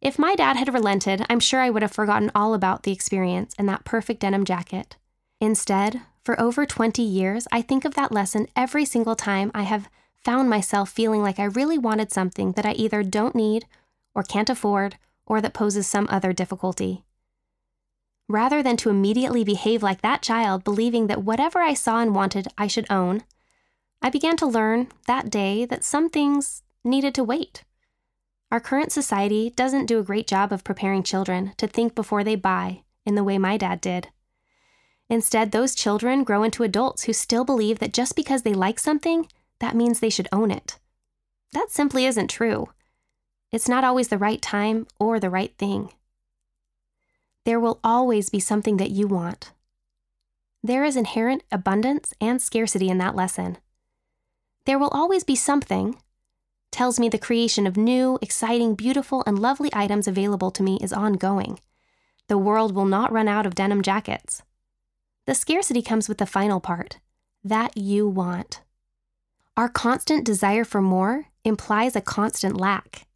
If 0.00 0.18
my 0.18 0.34
dad 0.34 0.56
had 0.56 0.74
relented, 0.74 1.24
I'm 1.30 1.38
sure 1.38 1.60
I 1.60 1.70
would 1.70 1.82
have 1.82 1.92
forgotten 1.92 2.32
all 2.34 2.54
about 2.54 2.82
the 2.82 2.92
experience 2.92 3.54
and 3.56 3.68
that 3.68 3.84
perfect 3.84 4.20
denim 4.20 4.44
jacket. 4.44 4.96
Instead, 5.40 6.02
for 6.24 6.40
over 6.40 6.66
20 6.66 7.02
years, 7.02 7.46
I 7.52 7.62
think 7.62 7.84
of 7.84 7.94
that 7.94 8.10
lesson 8.10 8.48
every 8.56 8.84
single 8.84 9.14
time 9.14 9.50
I 9.54 9.62
have 9.62 9.88
found 10.24 10.48
myself 10.50 10.90
feeling 10.90 11.22
like 11.22 11.38
I 11.38 11.44
really 11.44 11.78
wanted 11.78 12.12
something 12.12 12.52
that 12.52 12.66
I 12.66 12.72
either 12.72 13.02
don't 13.02 13.34
need 13.34 13.66
or 14.14 14.22
can't 14.22 14.50
afford 14.50 14.96
or 15.26 15.40
that 15.40 15.54
poses 15.54 15.86
some 15.86 16.06
other 16.10 16.32
difficulty. 16.32 17.04
Rather 18.32 18.62
than 18.62 18.78
to 18.78 18.88
immediately 18.88 19.44
behave 19.44 19.82
like 19.82 20.00
that 20.00 20.22
child, 20.22 20.64
believing 20.64 21.06
that 21.06 21.22
whatever 21.22 21.60
I 21.60 21.74
saw 21.74 22.00
and 22.00 22.14
wanted 22.14 22.48
I 22.56 22.66
should 22.66 22.86
own, 22.88 23.24
I 24.00 24.08
began 24.08 24.38
to 24.38 24.46
learn 24.46 24.88
that 25.06 25.28
day 25.28 25.66
that 25.66 25.84
some 25.84 26.08
things 26.08 26.62
needed 26.82 27.14
to 27.16 27.24
wait. 27.24 27.62
Our 28.50 28.58
current 28.58 28.90
society 28.90 29.50
doesn't 29.50 29.84
do 29.84 29.98
a 29.98 30.02
great 30.02 30.26
job 30.26 30.50
of 30.50 30.64
preparing 30.64 31.02
children 31.02 31.52
to 31.58 31.66
think 31.66 31.94
before 31.94 32.24
they 32.24 32.34
buy 32.34 32.84
in 33.04 33.16
the 33.16 33.22
way 33.22 33.36
my 33.36 33.58
dad 33.58 33.82
did. 33.82 34.08
Instead, 35.10 35.52
those 35.52 35.74
children 35.74 36.24
grow 36.24 36.42
into 36.42 36.62
adults 36.62 37.02
who 37.02 37.12
still 37.12 37.44
believe 37.44 37.80
that 37.80 37.92
just 37.92 38.16
because 38.16 38.44
they 38.44 38.54
like 38.54 38.78
something, 38.78 39.28
that 39.58 39.76
means 39.76 40.00
they 40.00 40.08
should 40.08 40.28
own 40.32 40.50
it. 40.50 40.78
That 41.52 41.70
simply 41.70 42.06
isn't 42.06 42.28
true. 42.28 42.70
It's 43.50 43.68
not 43.68 43.84
always 43.84 44.08
the 44.08 44.16
right 44.16 44.40
time 44.40 44.86
or 44.98 45.20
the 45.20 45.28
right 45.28 45.54
thing. 45.58 45.90
There 47.44 47.60
will 47.60 47.80
always 47.82 48.30
be 48.30 48.40
something 48.40 48.76
that 48.76 48.90
you 48.90 49.06
want. 49.06 49.52
There 50.62 50.84
is 50.84 50.96
inherent 50.96 51.42
abundance 51.50 52.14
and 52.20 52.40
scarcity 52.40 52.88
in 52.88 52.98
that 52.98 53.16
lesson. 53.16 53.58
There 54.64 54.78
will 54.78 54.88
always 54.88 55.24
be 55.24 55.34
something 55.34 55.96
tells 56.70 56.98
me 56.98 57.08
the 57.08 57.18
creation 57.18 57.66
of 57.66 57.76
new, 57.76 58.18
exciting, 58.22 58.74
beautiful, 58.74 59.22
and 59.26 59.38
lovely 59.38 59.70
items 59.74 60.08
available 60.08 60.50
to 60.50 60.62
me 60.62 60.78
is 60.80 60.92
ongoing. 60.92 61.60
The 62.28 62.38
world 62.38 62.74
will 62.74 62.86
not 62.86 63.12
run 63.12 63.28
out 63.28 63.44
of 63.44 63.54
denim 63.54 63.82
jackets. 63.82 64.42
The 65.26 65.34
scarcity 65.34 65.82
comes 65.82 66.08
with 66.08 66.18
the 66.18 66.26
final 66.26 66.60
part 66.60 66.98
that 67.44 67.76
you 67.76 68.08
want. 68.08 68.62
Our 69.56 69.68
constant 69.68 70.24
desire 70.24 70.64
for 70.64 70.80
more 70.80 71.26
implies 71.44 71.94
a 71.94 72.00
constant 72.00 72.56
lack. 72.56 73.06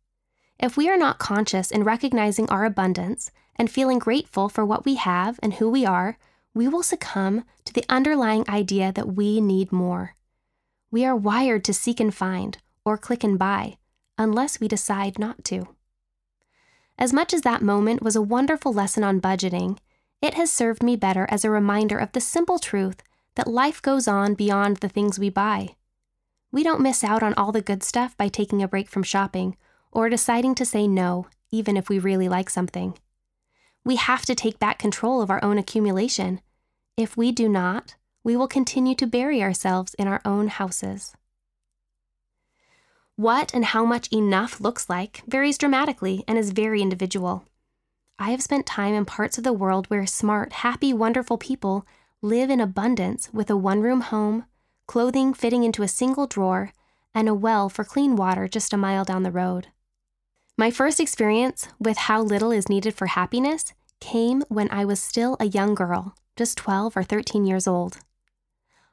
If 0.59 0.77
we 0.77 0.89
are 0.91 0.99
not 0.99 1.19
conscious 1.19 1.71
in 1.71 1.83
recognizing 1.83 2.49
our 2.51 2.65
abundance 2.65 3.31
and 3.59 3.71
feeling 3.71 3.99
grateful 3.99 4.49
for 4.49 4.65
what 4.65 4.85
we 4.85 4.95
have 4.97 5.41
and 5.43 5.55
who 5.55 5.69
we 5.71 5.85
are, 5.85 6.19
we 6.55 6.69
will 6.69 6.83
succumb 6.83 7.45
to 7.65 7.73
the 7.73 7.85
underlying 7.89 8.45
idea 8.49 8.93
that 8.93 9.15
we 9.15 9.41
need 9.41 9.73
more. 9.73 10.15
We 10.91 11.05
are 11.05 11.17
wired 11.17 11.65
to 11.65 11.75
seek 11.75 12.01
and 12.01 12.15
find, 12.15 12.59
or 12.85 12.97
click 12.97 13.25
and 13.25 13.39
buy, 13.39 13.77
unless 14.17 14.61
we 14.61 14.69
decide 14.69 15.19
not 15.19 15.45
to. 15.45 15.69
As 16.99 17.13
much 17.13 17.35
as 17.35 17.43
that 17.43 17.61
moment 17.61 18.03
was 18.03 18.17
a 18.17 18.23
wonderful 18.23 18.73
lesson 18.73 19.05
on 19.05 19.21
budgeting, 19.21 19.79
it 20.23 20.35
has 20.35 20.51
served 20.51 20.83
me 20.83 20.97
better 20.97 21.27
as 21.31 21.45
a 21.45 21.51
reminder 21.51 21.99
of 21.99 22.13
the 22.13 22.21
simple 22.21 22.59
truth 22.59 23.03
that 23.35 23.47
life 23.47 23.83
goes 23.83 24.09
on 24.09 24.35
beyond 24.35 24.79
the 24.79 24.89
things 24.89 25.19
we 25.19 25.29
buy. 25.29 25.77
We 26.51 26.63
don't 26.63 26.81
miss 26.81 27.05
out 27.05 27.23
on 27.23 27.35
all 27.35 27.53
the 27.53 27.61
good 27.61 27.83
stuff 27.83 28.17
by 28.17 28.29
taking 28.29 28.63
a 28.63 28.69
break 28.69 28.89
from 28.89 29.03
shopping 29.03 29.57
or 29.93 30.09
deciding 30.09 30.55
to 30.55 30.65
say 30.65 30.89
no, 30.89 31.27
even 31.51 31.77
if 31.77 31.91
we 31.91 31.99
really 31.99 32.29
like 32.29 32.49
something. 32.49 32.97
We 33.87 33.95
have 33.95 34.27
to 34.27 34.35
take 34.35 34.59
back 34.59 34.81
control 34.81 35.23
of 35.23 35.31
our 35.31 35.39
own 35.45 35.59
accumulation. 35.59 36.41
If 36.97 37.17
we 37.17 37.31
do 37.31 37.49
not, 37.49 37.95
we 38.25 38.35
will 38.35 38.49
continue 38.49 38.97
to 38.97 39.07
bury 39.07 39.41
ourselves 39.41 39.95
in 39.95 40.09
our 40.09 40.21
own 40.25 40.49
houses. 40.49 41.15
What 43.15 43.55
and 43.55 43.67
how 43.67 43.85
much 43.85 44.13
enough 44.13 44.61
looks 44.61 44.91
like 44.91 45.23
varies 45.29 45.57
dramatically 45.57 46.25
and 46.27 46.37
is 46.37 46.51
very 46.51 46.83
individual. 46.83 47.45
I 48.19 48.33
have 48.33 48.43
spent 48.43 48.67
time 48.67 48.93
in 48.93 49.05
parts 49.05 49.39
of 49.39 49.45
the 49.45 49.53
world 49.53 49.87
where 49.87 50.05
smart, 50.05 50.53
happy, 50.53 50.93
wonderful 50.93 51.39
people 51.39 51.87
live 52.21 52.51
in 52.51 52.59
abundance 52.59 53.31
with 53.33 53.51
a 53.51 53.57
one 53.57 53.83
room 53.83 54.01
home, 54.01 54.47
clothing 54.89 55.33
fitting 55.33 55.63
into 55.63 55.85
a 55.85 55.89
single 55.89 56.27
drawer, 56.27 56.73
and 57.15 57.29
a 57.29 57.35
well 57.35 57.69
for 57.69 57.85
clean 57.85 58.17
water 58.17 58.49
just 58.49 58.73
a 58.73 58.77
mile 58.77 59.05
down 59.05 59.23
the 59.23 59.31
road. 59.31 59.69
My 60.59 60.71
first 60.71 61.01
experience 61.01 61.69
with 61.79 61.99
how 61.99 62.23
little 62.23 62.51
is 62.51 62.71
needed 62.71 62.95
for 62.95 63.09
happiness 63.09 63.75
came 64.01 64.43
when 64.49 64.71
I 64.71 64.87
was 64.87 64.99
still 65.03 65.37
a 65.39 65.45
young 65.45 65.75
girl, 65.75 66.15
just 66.35 66.57
12 66.57 66.97
or 66.97 67.03
13 67.03 67.45
years 67.45 67.67
old. 67.67 67.99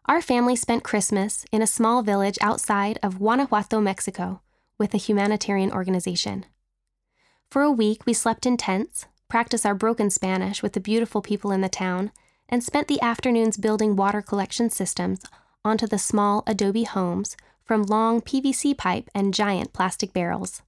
Our 0.06 0.22
family 0.22 0.58
spent 0.58 0.84
Christmas 0.84 1.46
in 1.54 1.62
a 1.62 1.68
small 1.68 2.04
village 2.04 2.38
outside 2.42 3.00
of 3.02 3.20
Guanajuato, 3.20 3.80
Mexico, 3.80 4.42
with 4.78 4.94
a 4.94 4.98
humanitarian 4.98 5.72
organization. 5.72 6.46
For 7.50 7.62
a 7.62 7.72
week, 7.72 8.06
we 8.06 8.12
slept 8.12 8.46
in 8.46 8.58
tents, 8.58 9.06
practiced 9.30 9.66
our 9.66 9.74
broken 9.74 10.10
Spanish 10.10 10.62
with 10.62 10.74
the 10.74 10.82
beautiful 10.82 11.22
people 11.22 11.54
in 11.54 11.62
the 11.62 11.70
town, 11.70 12.12
and 12.50 12.62
spent 12.62 12.90
the 12.90 13.02
afternoons 13.02 13.56
building 13.56 13.96
water 13.96 14.22
collection 14.22 14.70
systems 14.70 15.22
onto 15.64 15.88
the 15.88 15.98
small 15.98 16.44
adobe 16.46 16.84
homes 16.84 17.38
from 17.64 17.84
long 17.84 18.20
PVC 18.20 18.78
pipe 18.78 19.10
and 19.16 19.34
giant 19.34 19.72
plastic 19.72 20.12
barrels. 20.12 20.62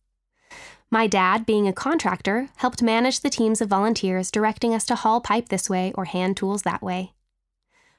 My 0.91 1.07
dad, 1.07 1.45
being 1.45 1.67
a 1.67 1.73
contractor, 1.73 2.49
helped 2.57 2.81
manage 2.81 3.19
the 3.19 3.29
teams 3.29 3.59
of 3.59 3.69
volunteers 3.69 4.31
directing 4.31 4.73
us 4.73 4.85
to 4.85 4.95
haul 4.95 5.19
pipe 5.19 5.49
this 5.49 5.69
way 5.69 5.91
or 5.93 6.05
hand 6.05 6.37
tools 6.37 6.61
that 6.61 6.81
way. 6.81 7.13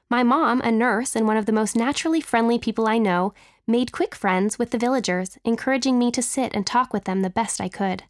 My 0.09 0.23
mom, 0.23 0.61
a 0.61 0.71
nurse 0.71 1.15
and 1.15 1.27
one 1.27 1.37
of 1.37 1.45
the 1.45 1.51
most 1.51 1.75
naturally 1.75 2.21
friendly 2.21 2.57
people 2.57 2.87
I 2.87 2.97
know, 2.97 3.33
made 3.67 3.91
quick 3.91 4.15
friends 4.15 4.57
with 4.57 4.71
the 4.71 4.77
villagers, 4.77 5.37
encouraging 5.43 5.99
me 5.99 6.11
to 6.11 6.21
sit 6.21 6.55
and 6.55 6.65
talk 6.65 6.93
with 6.93 7.03
them 7.03 7.21
the 7.21 7.29
best 7.29 7.59
I 7.59 7.67
could, 7.67 8.03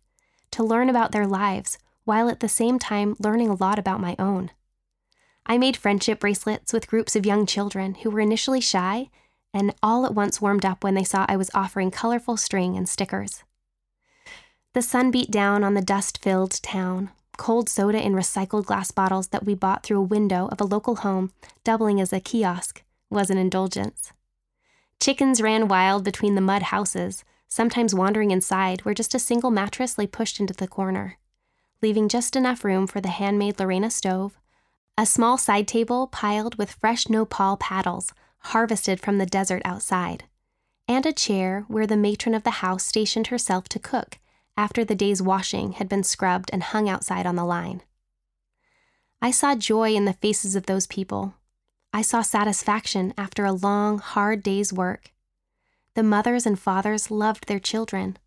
to 0.51 0.63
learn 0.63 0.89
about 0.89 1.11
their 1.11 1.25
lives, 1.25 1.79
while 2.03 2.29
at 2.29 2.39
the 2.39 2.47
same 2.47 2.77
time 2.77 3.15
learning 3.19 3.49
a 3.49 3.55
lot 3.55 3.79
about 3.79 3.99
my 3.99 4.15
own. 4.19 4.51
I 5.47 5.57
made 5.57 5.75
friendship 5.75 6.19
bracelets 6.19 6.71
with 6.71 6.87
groups 6.87 7.15
of 7.15 7.25
young 7.25 7.45
children 7.47 7.95
who 7.95 8.11
were 8.11 8.19
initially 8.19 8.61
shy 8.61 9.09
and 9.53 9.73
all 9.81 10.05
at 10.05 10.13
once 10.13 10.39
warmed 10.39 10.65
up 10.65 10.83
when 10.83 10.93
they 10.93 11.03
saw 11.03 11.25
I 11.27 11.35
was 11.37 11.49
offering 11.53 11.89
colorful 11.89 12.37
string 12.37 12.77
and 12.77 12.87
stickers. 12.87 13.43
The 14.77 14.83
sun 14.83 15.09
beat 15.09 15.31
down 15.31 15.63
on 15.63 15.73
the 15.73 15.81
dust 15.81 16.19
filled 16.21 16.61
town, 16.61 17.09
cold 17.35 17.67
soda 17.67 17.99
in 17.99 18.13
recycled 18.13 18.67
glass 18.67 18.91
bottles 18.91 19.29
that 19.29 19.43
we 19.43 19.55
bought 19.55 19.81
through 19.81 19.97
a 19.97 20.03
window 20.03 20.49
of 20.49 20.61
a 20.61 20.65
local 20.65 20.97
home, 20.97 21.31
doubling 21.63 21.99
as 21.99 22.13
a 22.13 22.19
kiosk, 22.19 22.83
was 23.09 23.31
an 23.31 23.39
indulgence. 23.39 24.13
Chickens 24.99 25.41
ran 25.41 25.67
wild 25.67 26.03
between 26.03 26.35
the 26.35 26.41
mud 26.41 26.61
houses, 26.61 27.23
sometimes 27.47 27.95
wandering 27.95 28.29
inside 28.29 28.81
where 28.81 28.93
just 28.93 29.15
a 29.15 29.19
single 29.19 29.49
mattress 29.49 29.97
lay 29.97 30.05
pushed 30.05 30.39
into 30.39 30.53
the 30.53 30.67
corner, 30.67 31.17
leaving 31.81 32.07
just 32.07 32.35
enough 32.35 32.63
room 32.63 32.85
for 32.85 33.01
the 33.01 33.09
handmade 33.09 33.59
Lorena 33.59 33.89
stove, 33.89 34.37
a 34.95 35.07
small 35.07 35.39
side 35.39 35.67
table 35.67 36.05
piled 36.05 36.53
with 36.59 36.73
fresh 36.73 37.09
nopal 37.09 37.57
paddles 37.57 38.13
harvested 38.53 38.99
from 38.99 39.17
the 39.17 39.25
desert 39.25 39.63
outside, 39.65 40.25
and 40.87 41.07
a 41.07 41.11
chair 41.11 41.65
where 41.67 41.87
the 41.87 41.97
matron 41.97 42.35
of 42.35 42.43
the 42.43 42.61
house 42.61 42.83
stationed 42.83 43.25
herself 43.25 43.67
to 43.69 43.79
cook 43.79 44.19
after 44.57 44.83
the 44.83 44.95
day's 44.95 45.21
washing 45.21 45.73
had 45.73 45.87
been 45.87 46.03
scrubbed 46.03 46.49
and 46.51 46.63
hung 46.63 46.89
outside 46.89 47.25
on 47.25 47.35
the 47.35 47.45
line. 47.45 47.83
I 49.21 49.31
saw 49.31 49.55
joy 49.55 49.93
in 49.93 50.05
the 50.05 50.13
faces 50.13 50.55
of 50.55 50.65
those 50.65 50.87
people. 50.87 51.35
I 51.93 52.01
saw 52.01 52.21
satisfaction 52.21 53.13
after 53.17 53.45
a 53.45 53.53
long, 53.53 53.99
hard 53.99 54.43
day's 54.43 54.73
work. 54.73 55.13
The 55.93 56.03
mothers 56.03 56.45
and 56.45 56.59
fathers 56.59 57.09
loved 57.09 57.47
their 57.47 57.59
children. 57.59 58.17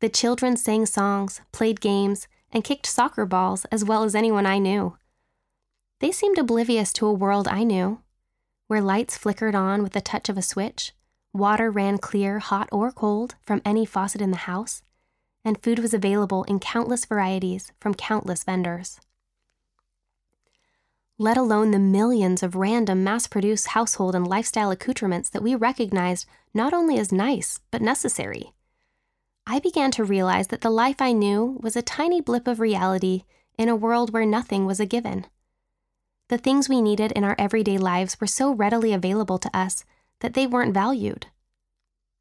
The 0.00 0.08
children 0.08 0.56
sang 0.56 0.86
songs, 0.86 1.40
played 1.52 1.80
games, 1.80 2.26
and 2.50 2.64
kicked 2.64 2.86
soccer 2.86 3.24
balls 3.24 3.64
as 3.66 3.84
well 3.84 4.02
as 4.02 4.14
anyone 4.14 4.46
I 4.46 4.58
knew. 4.58 4.96
They 6.00 6.10
seemed 6.10 6.38
oblivious 6.38 6.92
to 6.94 7.06
a 7.06 7.12
world 7.12 7.46
I 7.46 7.62
knew, 7.62 8.00
where 8.66 8.80
lights 8.80 9.16
flickered 9.16 9.54
on 9.54 9.82
with 9.82 9.92
the 9.92 10.00
touch 10.00 10.28
of 10.28 10.36
a 10.36 10.42
switch, 10.42 10.92
water 11.32 11.70
ran 11.70 11.98
clear, 11.98 12.40
hot 12.40 12.68
or 12.72 12.90
cold, 12.90 13.36
from 13.40 13.62
any 13.64 13.86
faucet 13.86 14.20
in 14.20 14.32
the 14.32 14.48
house, 14.48 14.82
and 15.44 15.62
food 15.62 15.78
was 15.78 15.94
available 15.94 16.44
in 16.44 16.60
countless 16.60 17.04
varieties 17.04 17.72
from 17.80 17.94
countless 17.94 18.44
vendors. 18.44 19.00
Let 21.18 21.36
alone 21.36 21.70
the 21.70 21.78
millions 21.78 22.42
of 22.42 22.56
random 22.56 23.04
mass 23.04 23.26
produced 23.26 23.68
household 23.68 24.14
and 24.14 24.26
lifestyle 24.26 24.70
accoutrements 24.70 25.28
that 25.30 25.42
we 25.42 25.54
recognized 25.54 26.26
not 26.54 26.72
only 26.72 26.98
as 26.98 27.12
nice, 27.12 27.60
but 27.70 27.82
necessary. 27.82 28.52
I 29.46 29.58
began 29.58 29.90
to 29.92 30.04
realize 30.04 30.48
that 30.48 30.60
the 30.60 30.70
life 30.70 31.00
I 31.00 31.12
knew 31.12 31.58
was 31.60 31.76
a 31.76 31.82
tiny 31.82 32.20
blip 32.20 32.46
of 32.46 32.60
reality 32.60 33.24
in 33.58 33.68
a 33.68 33.76
world 33.76 34.12
where 34.12 34.26
nothing 34.26 34.66
was 34.66 34.80
a 34.80 34.86
given. 34.86 35.26
The 36.28 36.38
things 36.38 36.68
we 36.68 36.80
needed 36.80 37.12
in 37.12 37.24
our 37.24 37.36
everyday 37.38 37.76
lives 37.76 38.20
were 38.20 38.26
so 38.26 38.52
readily 38.52 38.92
available 38.92 39.38
to 39.38 39.56
us 39.56 39.84
that 40.20 40.34
they 40.34 40.46
weren't 40.46 40.74
valued. 40.74 41.26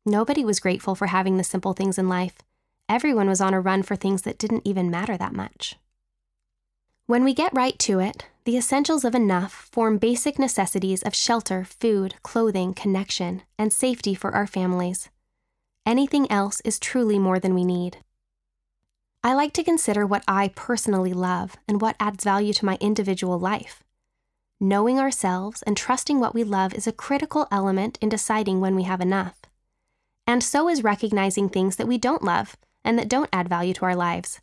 Nobody 0.05 0.43
was 0.43 0.59
grateful 0.59 0.95
for 0.95 1.07
having 1.07 1.37
the 1.37 1.43
simple 1.43 1.73
things 1.73 1.97
in 1.97 2.09
life, 2.09 2.35
Everyone 2.91 3.29
was 3.29 3.39
on 3.39 3.53
a 3.53 3.61
run 3.61 3.83
for 3.83 3.95
things 3.95 4.23
that 4.23 4.37
didn't 4.37 4.67
even 4.67 4.91
matter 4.91 5.15
that 5.15 5.31
much. 5.31 5.77
When 7.05 7.23
we 7.23 7.33
get 7.33 7.53
right 7.53 7.79
to 7.79 8.01
it, 8.01 8.25
the 8.43 8.57
essentials 8.57 9.05
of 9.05 9.15
enough 9.15 9.69
form 9.71 9.97
basic 9.97 10.37
necessities 10.37 11.01
of 11.01 11.15
shelter, 11.15 11.63
food, 11.63 12.15
clothing, 12.21 12.73
connection, 12.73 13.43
and 13.57 13.71
safety 13.71 14.13
for 14.13 14.35
our 14.35 14.45
families. 14.45 15.09
Anything 15.85 16.29
else 16.29 16.59
is 16.65 16.79
truly 16.79 17.17
more 17.17 17.39
than 17.39 17.53
we 17.53 17.63
need. 17.63 17.99
I 19.23 19.35
like 19.35 19.53
to 19.53 19.63
consider 19.63 20.05
what 20.05 20.25
I 20.27 20.49
personally 20.49 21.13
love 21.13 21.55
and 21.69 21.79
what 21.79 21.95
adds 21.97 22.25
value 22.25 22.51
to 22.51 22.65
my 22.65 22.77
individual 22.81 23.39
life. 23.39 23.83
Knowing 24.59 24.99
ourselves 24.99 25.61
and 25.61 25.77
trusting 25.77 26.19
what 26.19 26.33
we 26.35 26.43
love 26.43 26.73
is 26.73 26.87
a 26.87 26.91
critical 26.91 27.47
element 27.51 27.97
in 28.01 28.09
deciding 28.09 28.59
when 28.59 28.75
we 28.75 28.83
have 28.83 28.99
enough. 28.99 29.39
And 30.27 30.43
so 30.43 30.67
is 30.67 30.83
recognizing 30.83 31.47
things 31.47 31.77
that 31.77 31.87
we 31.87 31.97
don't 31.97 32.21
love 32.21 32.57
and 32.83 32.97
that 32.97 33.09
don't 33.09 33.29
add 33.31 33.49
value 33.49 33.73
to 33.75 33.85
our 33.85 33.95
lives. 33.95 34.39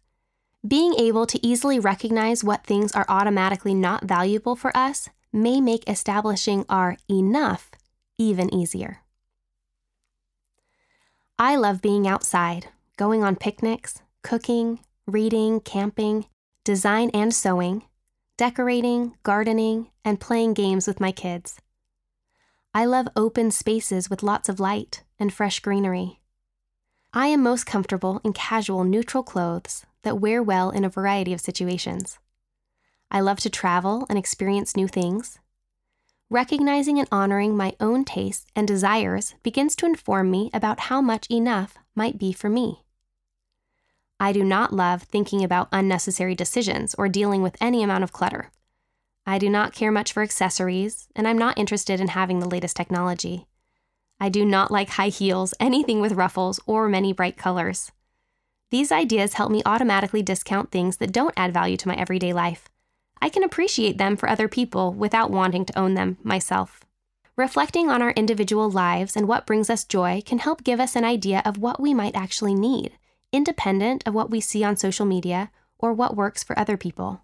Being 0.66 0.94
able 0.94 1.27
to 1.27 1.46
easily 1.46 1.79
recognize 1.79 2.42
what 2.42 2.64
things 2.64 2.92
are 2.92 3.07
automatically 3.09 3.74
not 3.74 4.05
valuable 4.05 4.57
for 4.57 4.77
us 4.77 5.09
may 5.33 5.61
make 5.61 5.88
establishing 5.88 6.64
our 6.68 6.96
enough 7.09 7.70
even 8.18 8.53
easier. 8.53 9.03
I 11.38 11.55
love 11.55 11.81
being 11.81 12.09
outside, 12.09 12.68
going 12.96 13.22
on 13.22 13.37
picnics, 13.37 14.03
cooking, 14.22 14.81
reading, 15.07 15.61
camping, 15.61 16.27
design 16.64 17.11
and 17.14 17.33
sewing, 17.33 17.85
decorating, 18.37 19.16
gardening, 19.22 19.90
and 20.05 20.20
playing 20.20 20.55
games 20.55 20.87
with 20.87 21.01
my 21.01 21.12
kids. 21.12 21.61
I 22.74 22.85
love 22.85 23.09
open 23.16 23.51
spaces 23.51 24.11
with 24.11 24.22
lots 24.22 24.48
of 24.48 24.61
light 24.61 25.03
and 25.18 25.33
fresh 25.33 25.61
greenery. 25.61 26.17
I 27.14 27.29
am 27.29 27.42
most 27.42 27.64
comfortable 27.64 28.21
in 28.23 28.35
casual, 28.35 28.85
neutral 28.85 29.23
clothes 29.23 29.87
that 30.03 30.21
wear 30.21 30.42
well 30.42 30.71
in 30.71 30.85
a 30.85 30.90
variety 30.90 31.33
of 31.33 31.40
situations. 31.40 32.18
I 33.11 33.21
love 33.21 33.40
to 33.40 33.51
travel 33.51 34.07
and 34.11 34.18
experience 34.18 34.77
new 34.77 34.87
things. 34.87 35.38
Recognizing 36.29 36.99
and 36.99 37.09
honoring 37.11 37.57
my 37.57 37.75
own 37.81 38.05
tastes 38.05 38.47
and 38.55 38.68
desires 38.68 39.35
begins 39.42 39.75
to 39.77 39.87
inform 39.87 40.31
me 40.31 40.51
about 40.53 40.81
how 40.81 41.01
much 41.01 41.27
enough 41.31 41.79
might 41.94 42.18
be 42.18 42.35
for 42.35 42.51
me. 42.51 42.85
I 44.21 44.33
do 44.33 44.44
not 44.44 44.75
love 44.75 45.05
thinking 45.05 45.42
about 45.42 45.68
unnecessary 45.73 46.35
decisions 46.35 46.94
or 46.99 47.09
dealing 47.09 47.40
with 47.40 47.57
any 47.59 47.83
amount 47.83 48.05
of 48.05 48.12
clutter. 48.12 48.51
I 49.25 49.38
do 49.38 49.49
not 49.49 49.73
care 49.73 49.90
much 49.90 50.12
for 50.12 50.23
accessories, 50.23 51.09
and 51.16 51.27
I'm 51.27 51.38
not 51.38 51.57
interested 51.57 52.01
in 52.01 52.09
having 52.09 52.40
the 52.40 52.49
latest 52.49 52.77
technology. 52.77 53.48
I 54.20 54.28
do 54.28 54.44
not 54.44 54.70
like 54.70 54.90
high 54.90 55.09
heels, 55.09 55.54
anything 55.61 56.00
with 56.00 56.12
ruffles, 56.12 56.59
or 56.66 56.88
many 56.88 57.12
bright 57.12 57.37
colors. 57.37 57.92
These 58.70 58.92
ideas 58.92 59.35
help 59.35 59.50
me 59.50 59.62
automatically 59.64 60.22
discount 60.22 60.70
things 60.70 60.96
that 60.96 61.12
don't 61.12 61.35
add 61.37 61.54
value 61.54 61.76
to 61.76 61.88
my 61.88 61.94
everyday 61.94 62.33
life. 62.33 62.68
I 63.22 63.28
can 63.28 63.42
appreciate 63.42 63.98
them 63.98 64.16
for 64.16 64.28
other 64.28 64.48
people 64.48 64.92
without 64.92 65.31
wanting 65.31 65.64
to 65.66 65.78
own 65.78 65.94
them 65.94 66.18
myself. 66.22 66.81
Reflecting 67.37 67.88
on 67.88 68.02
our 68.02 68.11
individual 68.11 68.68
lives 68.68 69.16
and 69.16 69.28
what 69.28 69.46
brings 69.46 69.70
us 69.70 69.85
joy 69.85 70.22
can 70.26 70.38
help 70.38 70.64
give 70.64 70.81
us 70.81 70.96
an 70.96 71.04
idea 71.04 71.40
of 71.44 71.59
what 71.59 71.81
we 71.81 71.94
might 71.94 72.16
actually 72.16 72.54
need 72.54 72.92
independent 73.33 74.02
of 74.07 74.14
what 74.14 74.31
we 74.31 74.40
see 74.40 74.64
on 74.64 74.76
social 74.76 75.04
media 75.04 75.50
or 75.78 75.92
what 75.92 76.16
works 76.16 76.42
for 76.42 76.59
other 76.59 76.76
people. 76.76 77.20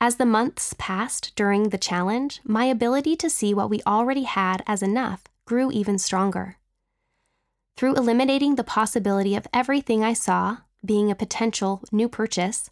As 0.00 0.16
the 0.16 0.26
months 0.26 0.74
passed 0.78 1.32
during 1.36 1.68
the 1.68 1.78
challenge, 1.78 2.40
my 2.44 2.64
ability 2.64 3.16
to 3.16 3.30
see 3.30 3.54
what 3.54 3.70
we 3.70 3.82
already 3.86 4.24
had 4.24 4.62
as 4.66 4.82
enough 4.82 5.24
grew 5.44 5.70
even 5.70 5.98
stronger. 5.98 6.56
Through 7.76 7.96
eliminating 7.96 8.54
the 8.54 8.64
possibility 8.64 9.34
of 9.34 9.46
everything 9.52 10.04
I 10.04 10.12
saw 10.12 10.58
being 10.84 11.10
a 11.10 11.16
potential 11.16 11.82
new 11.90 12.08
purchase, 12.08 12.70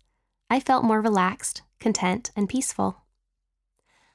I 0.48 0.60
felt 0.60 0.84
more 0.84 1.00
relaxed, 1.00 1.62
content, 1.80 2.30
and 2.36 2.48
peaceful. 2.48 3.02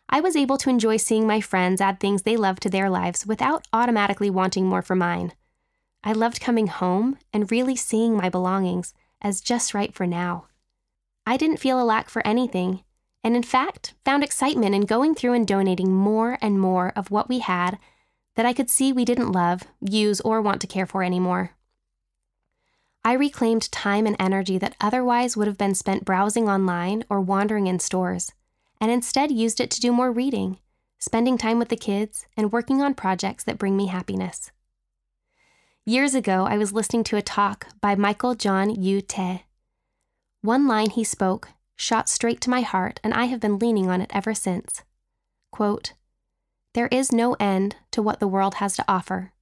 I 0.09 0.21
was 0.21 0.37
able 0.37 0.57
to 0.59 0.69
enjoy 0.69 0.97
seeing 0.97 1.27
my 1.27 1.41
friends 1.41 1.81
add 1.81 1.99
things 1.99 2.21
they 2.21 2.37
loved 2.37 2.61
to 2.63 2.69
their 2.69 2.89
lives 2.89 3.25
without 3.25 3.67
automatically 3.73 4.29
wanting 4.29 4.65
more 4.65 4.81
for 4.81 4.95
mine. 4.95 5.33
I 6.03 6.13
loved 6.13 6.39
coming 6.39 6.67
home 6.67 7.17
and 7.33 7.51
really 7.51 7.75
seeing 7.75 8.15
my 8.15 8.29
belongings 8.29 8.93
as 9.21 9.41
just 9.41 9.73
right 9.73 9.93
for 9.93 10.07
now. 10.07 10.45
I 11.25 11.35
didn't 11.35 11.57
feel 11.57 11.81
a 11.81 11.83
lack 11.83 12.09
for 12.09 12.25
anything, 12.25 12.83
and 13.23 13.35
in 13.35 13.43
fact, 13.43 13.95
found 14.05 14.23
excitement 14.23 14.73
in 14.73 14.83
going 14.83 15.15
through 15.15 15.33
and 15.33 15.45
donating 15.45 15.91
more 15.91 16.37
and 16.41 16.57
more 16.57 16.93
of 16.95 17.11
what 17.11 17.27
we 17.27 17.39
had 17.39 17.77
that 18.38 18.45
I 18.45 18.54
could 18.54 18.69
see 18.69 18.93
we 18.93 19.04
didn't 19.04 19.32
love, 19.32 19.63
use, 19.82 20.21
or 20.21 20.43
want 20.43 20.62
to 20.62 20.67
care 20.67 20.86
for 20.86 21.04
anymore. 21.04 21.52
I 23.04 23.13
reclaimed 23.13 23.71
time 23.71 24.06
and 24.06 24.15
energy 24.19 24.60
that 24.60 24.76
otherwise 24.80 25.36
would 25.36 25.47
have 25.47 25.58
been 25.58 25.73
spent 25.73 26.06
browsing 26.06 26.47
online 26.47 27.04
or 27.10 27.19
wandering 27.19 27.65
in 27.65 27.80
stores, 27.80 28.34
and 28.80 28.91
instead 28.91 29.32
used 29.32 29.60
it 29.60 29.71
to 29.71 29.82
do 29.82 29.91
more 29.91 30.12
reading, 30.12 30.60
spending 31.00 31.36
time 31.36 31.58
with 31.58 31.69
the 31.69 31.76
kids, 31.76 32.28
and 32.38 32.52
working 32.52 32.80
on 32.80 32.93
projects 32.93 33.43
that 33.43 33.58
bring 33.58 33.76
me 33.76 33.88
happiness. 33.88 34.52
Years 35.84 36.13
ago, 36.13 36.45
I 36.45 36.60
was 36.60 36.73
listening 36.73 37.04
to 37.06 37.17
a 37.17 37.23
talk 37.23 37.67
by 37.82 37.95
Michael 37.95 38.36
John 38.36 38.69
U. 38.69 39.02
Teh. 39.02 39.39
One 40.41 40.67
line 40.67 40.91
he 40.91 41.04
spoke 41.04 41.50
shot 41.76 42.08
straight 42.08 42.39
to 42.41 42.52
my 42.52 42.62
heart, 42.62 43.00
and 43.04 43.15
I 43.15 43.26
have 43.26 43.39
been 43.39 43.58
leaning 43.58 43.89
on 43.89 44.00
it 44.00 44.12
ever 44.13 44.36
since. 44.36 44.84
Quote, 45.52 45.93
there 46.77 46.87
is 46.91 47.11
no 47.11 47.35
end 47.39 47.75
to 47.89 48.03
what 48.03 48.19
the 48.19 48.27
world 48.27 48.53
has 48.55 48.75
to 48.75 48.85
offer, 48.87 49.33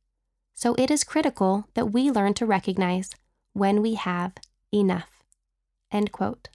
so 0.54 0.74
it 0.76 0.90
is 0.90 1.04
critical 1.04 1.68
that 1.74 1.92
we 1.92 2.10
learn 2.10 2.34
to 2.34 2.46
recognize 2.46 3.10
when 3.52 3.82
we 3.82 3.96
have 3.96 4.32
enough. 4.74 5.22
End 5.92 6.14
quote. 6.14 6.48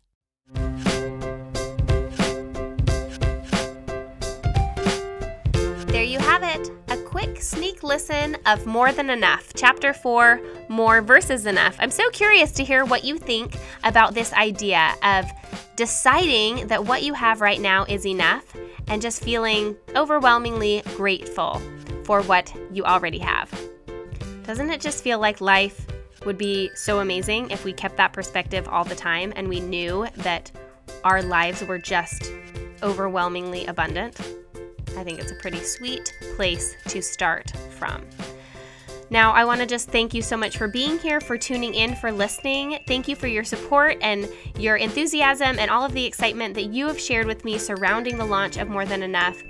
There 5.88 6.02
you 6.02 6.18
have 6.18 6.42
it 6.42 6.70
A 6.88 6.96
quick 7.04 7.42
sneak 7.42 7.82
listen 7.82 8.38
of 8.46 8.64
More 8.64 8.90
Than 8.90 9.10
Enough, 9.10 9.52
Chapter 9.54 9.92
4 9.92 10.40
More 10.70 11.02
versus 11.02 11.44
Enough. 11.44 11.76
I'm 11.78 11.90
so 11.90 12.08
curious 12.08 12.52
to 12.52 12.64
hear 12.64 12.86
what 12.86 13.04
you 13.04 13.18
think 13.18 13.58
about 13.84 14.14
this 14.14 14.32
idea 14.32 14.94
of 15.02 15.26
deciding 15.76 16.68
that 16.68 16.86
what 16.86 17.02
you 17.02 17.12
have 17.12 17.42
right 17.42 17.60
now 17.60 17.84
is 17.84 18.06
enough 18.06 18.56
and 18.90 19.00
just 19.00 19.22
feeling 19.22 19.76
overwhelmingly 19.96 20.83
grateful 20.96 21.62
for 22.05 22.22
what 22.22 22.53
you 22.72 22.85
already 22.85 23.20
have. 23.20 23.48
Doesn't 24.42 24.68
it 24.68 24.81
just 24.81 25.03
feel 25.03 25.20
like 25.20 25.40
life 25.40 25.87
would 26.26 26.37
be 26.37 26.70
so 26.74 26.98
amazing 26.98 27.50
if 27.50 27.64
we 27.64 27.72
kept 27.72 27.96
that 27.96 28.12
perspective 28.12 28.68
all 28.68 28.85
the 28.85 28.96
time 28.96 29.33
and 29.37 29.48
we 29.48 29.61
knew 29.61 30.07
that 30.16 30.50
our 31.05 31.22
lives 31.22 31.62
were 31.64 31.79
just 31.79 32.33
overwhelmingly 32.83 33.64
abundant? 33.66 34.20
I 34.96 35.05
think 35.05 35.20
it's 35.20 35.31
a 35.31 35.37
pretty 35.37 35.61
sweet 35.61 36.12
place 36.35 36.74
to 36.88 37.00
start 37.00 37.53
from. 37.70 38.03
Now, 39.10 39.32
I 39.32 39.44
want 39.44 39.60
to 39.60 39.66
just 39.66 39.88
thank 39.88 40.14
you 40.14 40.22
so 40.22 40.36
much 40.36 40.56
for 40.56 40.68
being 40.68 40.98
here, 41.00 41.20
for 41.20 41.36
tuning 41.36 41.74
in, 41.74 41.96
for 41.96 42.12
listening. 42.12 42.78
Thank 42.86 43.08
you 43.08 43.16
for 43.16 43.26
your 43.26 43.42
support 43.42 43.98
and 44.00 44.28
your 44.56 44.76
enthusiasm 44.76 45.58
and 45.58 45.68
all 45.68 45.84
of 45.84 45.92
the 45.92 46.04
excitement 46.04 46.54
that 46.54 46.66
you 46.66 46.86
have 46.86 47.00
shared 47.00 47.26
with 47.26 47.44
me 47.44 47.58
surrounding 47.58 48.18
the 48.18 48.24
launch 48.24 48.56
of 48.56 48.68
More 48.68 48.86
Than 48.86 49.02
Enough. 49.02 49.42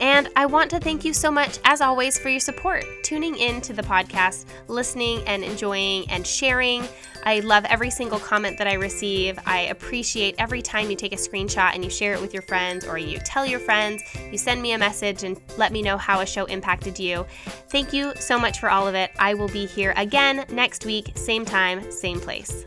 And 0.00 0.28
I 0.36 0.46
want 0.46 0.70
to 0.70 0.80
thank 0.80 1.04
you 1.04 1.12
so 1.12 1.30
much, 1.30 1.58
as 1.64 1.80
always, 1.80 2.18
for 2.18 2.28
your 2.28 2.40
support, 2.40 2.84
tuning 3.02 3.36
in 3.36 3.60
to 3.62 3.72
the 3.72 3.82
podcast, 3.82 4.46
listening 4.68 5.22
and 5.26 5.44
enjoying 5.44 6.10
and 6.10 6.26
sharing. 6.26 6.86
I 7.24 7.40
love 7.40 7.64
every 7.66 7.90
single 7.90 8.18
comment 8.18 8.58
that 8.58 8.66
I 8.66 8.74
receive. 8.74 9.38
I 9.46 9.60
appreciate 9.62 10.34
every 10.38 10.60
time 10.60 10.90
you 10.90 10.96
take 10.96 11.12
a 11.12 11.16
screenshot 11.16 11.74
and 11.74 11.82
you 11.82 11.90
share 11.90 12.12
it 12.12 12.20
with 12.20 12.34
your 12.34 12.42
friends 12.42 12.84
or 12.84 12.98
you 12.98 13.18
tell 13.18 13.46
your 13.46 13.60
friends, 13.60 14.02
you 14.30 14.36
send 14.36 14.60
me 14.60 14.72
a 14.72 14.78
message 14.78 15.22
and 15.22 15.40
let 15.56 15.72
me 15.72 15.80
know 15.80 15.96
how 15.96 16.20
a 16.20 16.26
show 16.26 16.44
impacted 16.46 16.98
you. 16.98 17.24
Thank 17.70 17.92
you 17.92 18.12
so 18.16 18.38
much 18.38 18.60
for 18.60 18.70
all 18.70 18.86
of 18.86 18.94
it. 18.94 19.10
I 19.18 19.34
will 19.34 19.48
be 19.48 19.66
here 19.66 19.94
again 19.96 20.44
next 20.50 20.84
week, 20.84 21.12
same 21.14 21.44
time, 21.44 21.90
same 21.90 22.20
place. 22.20 22.66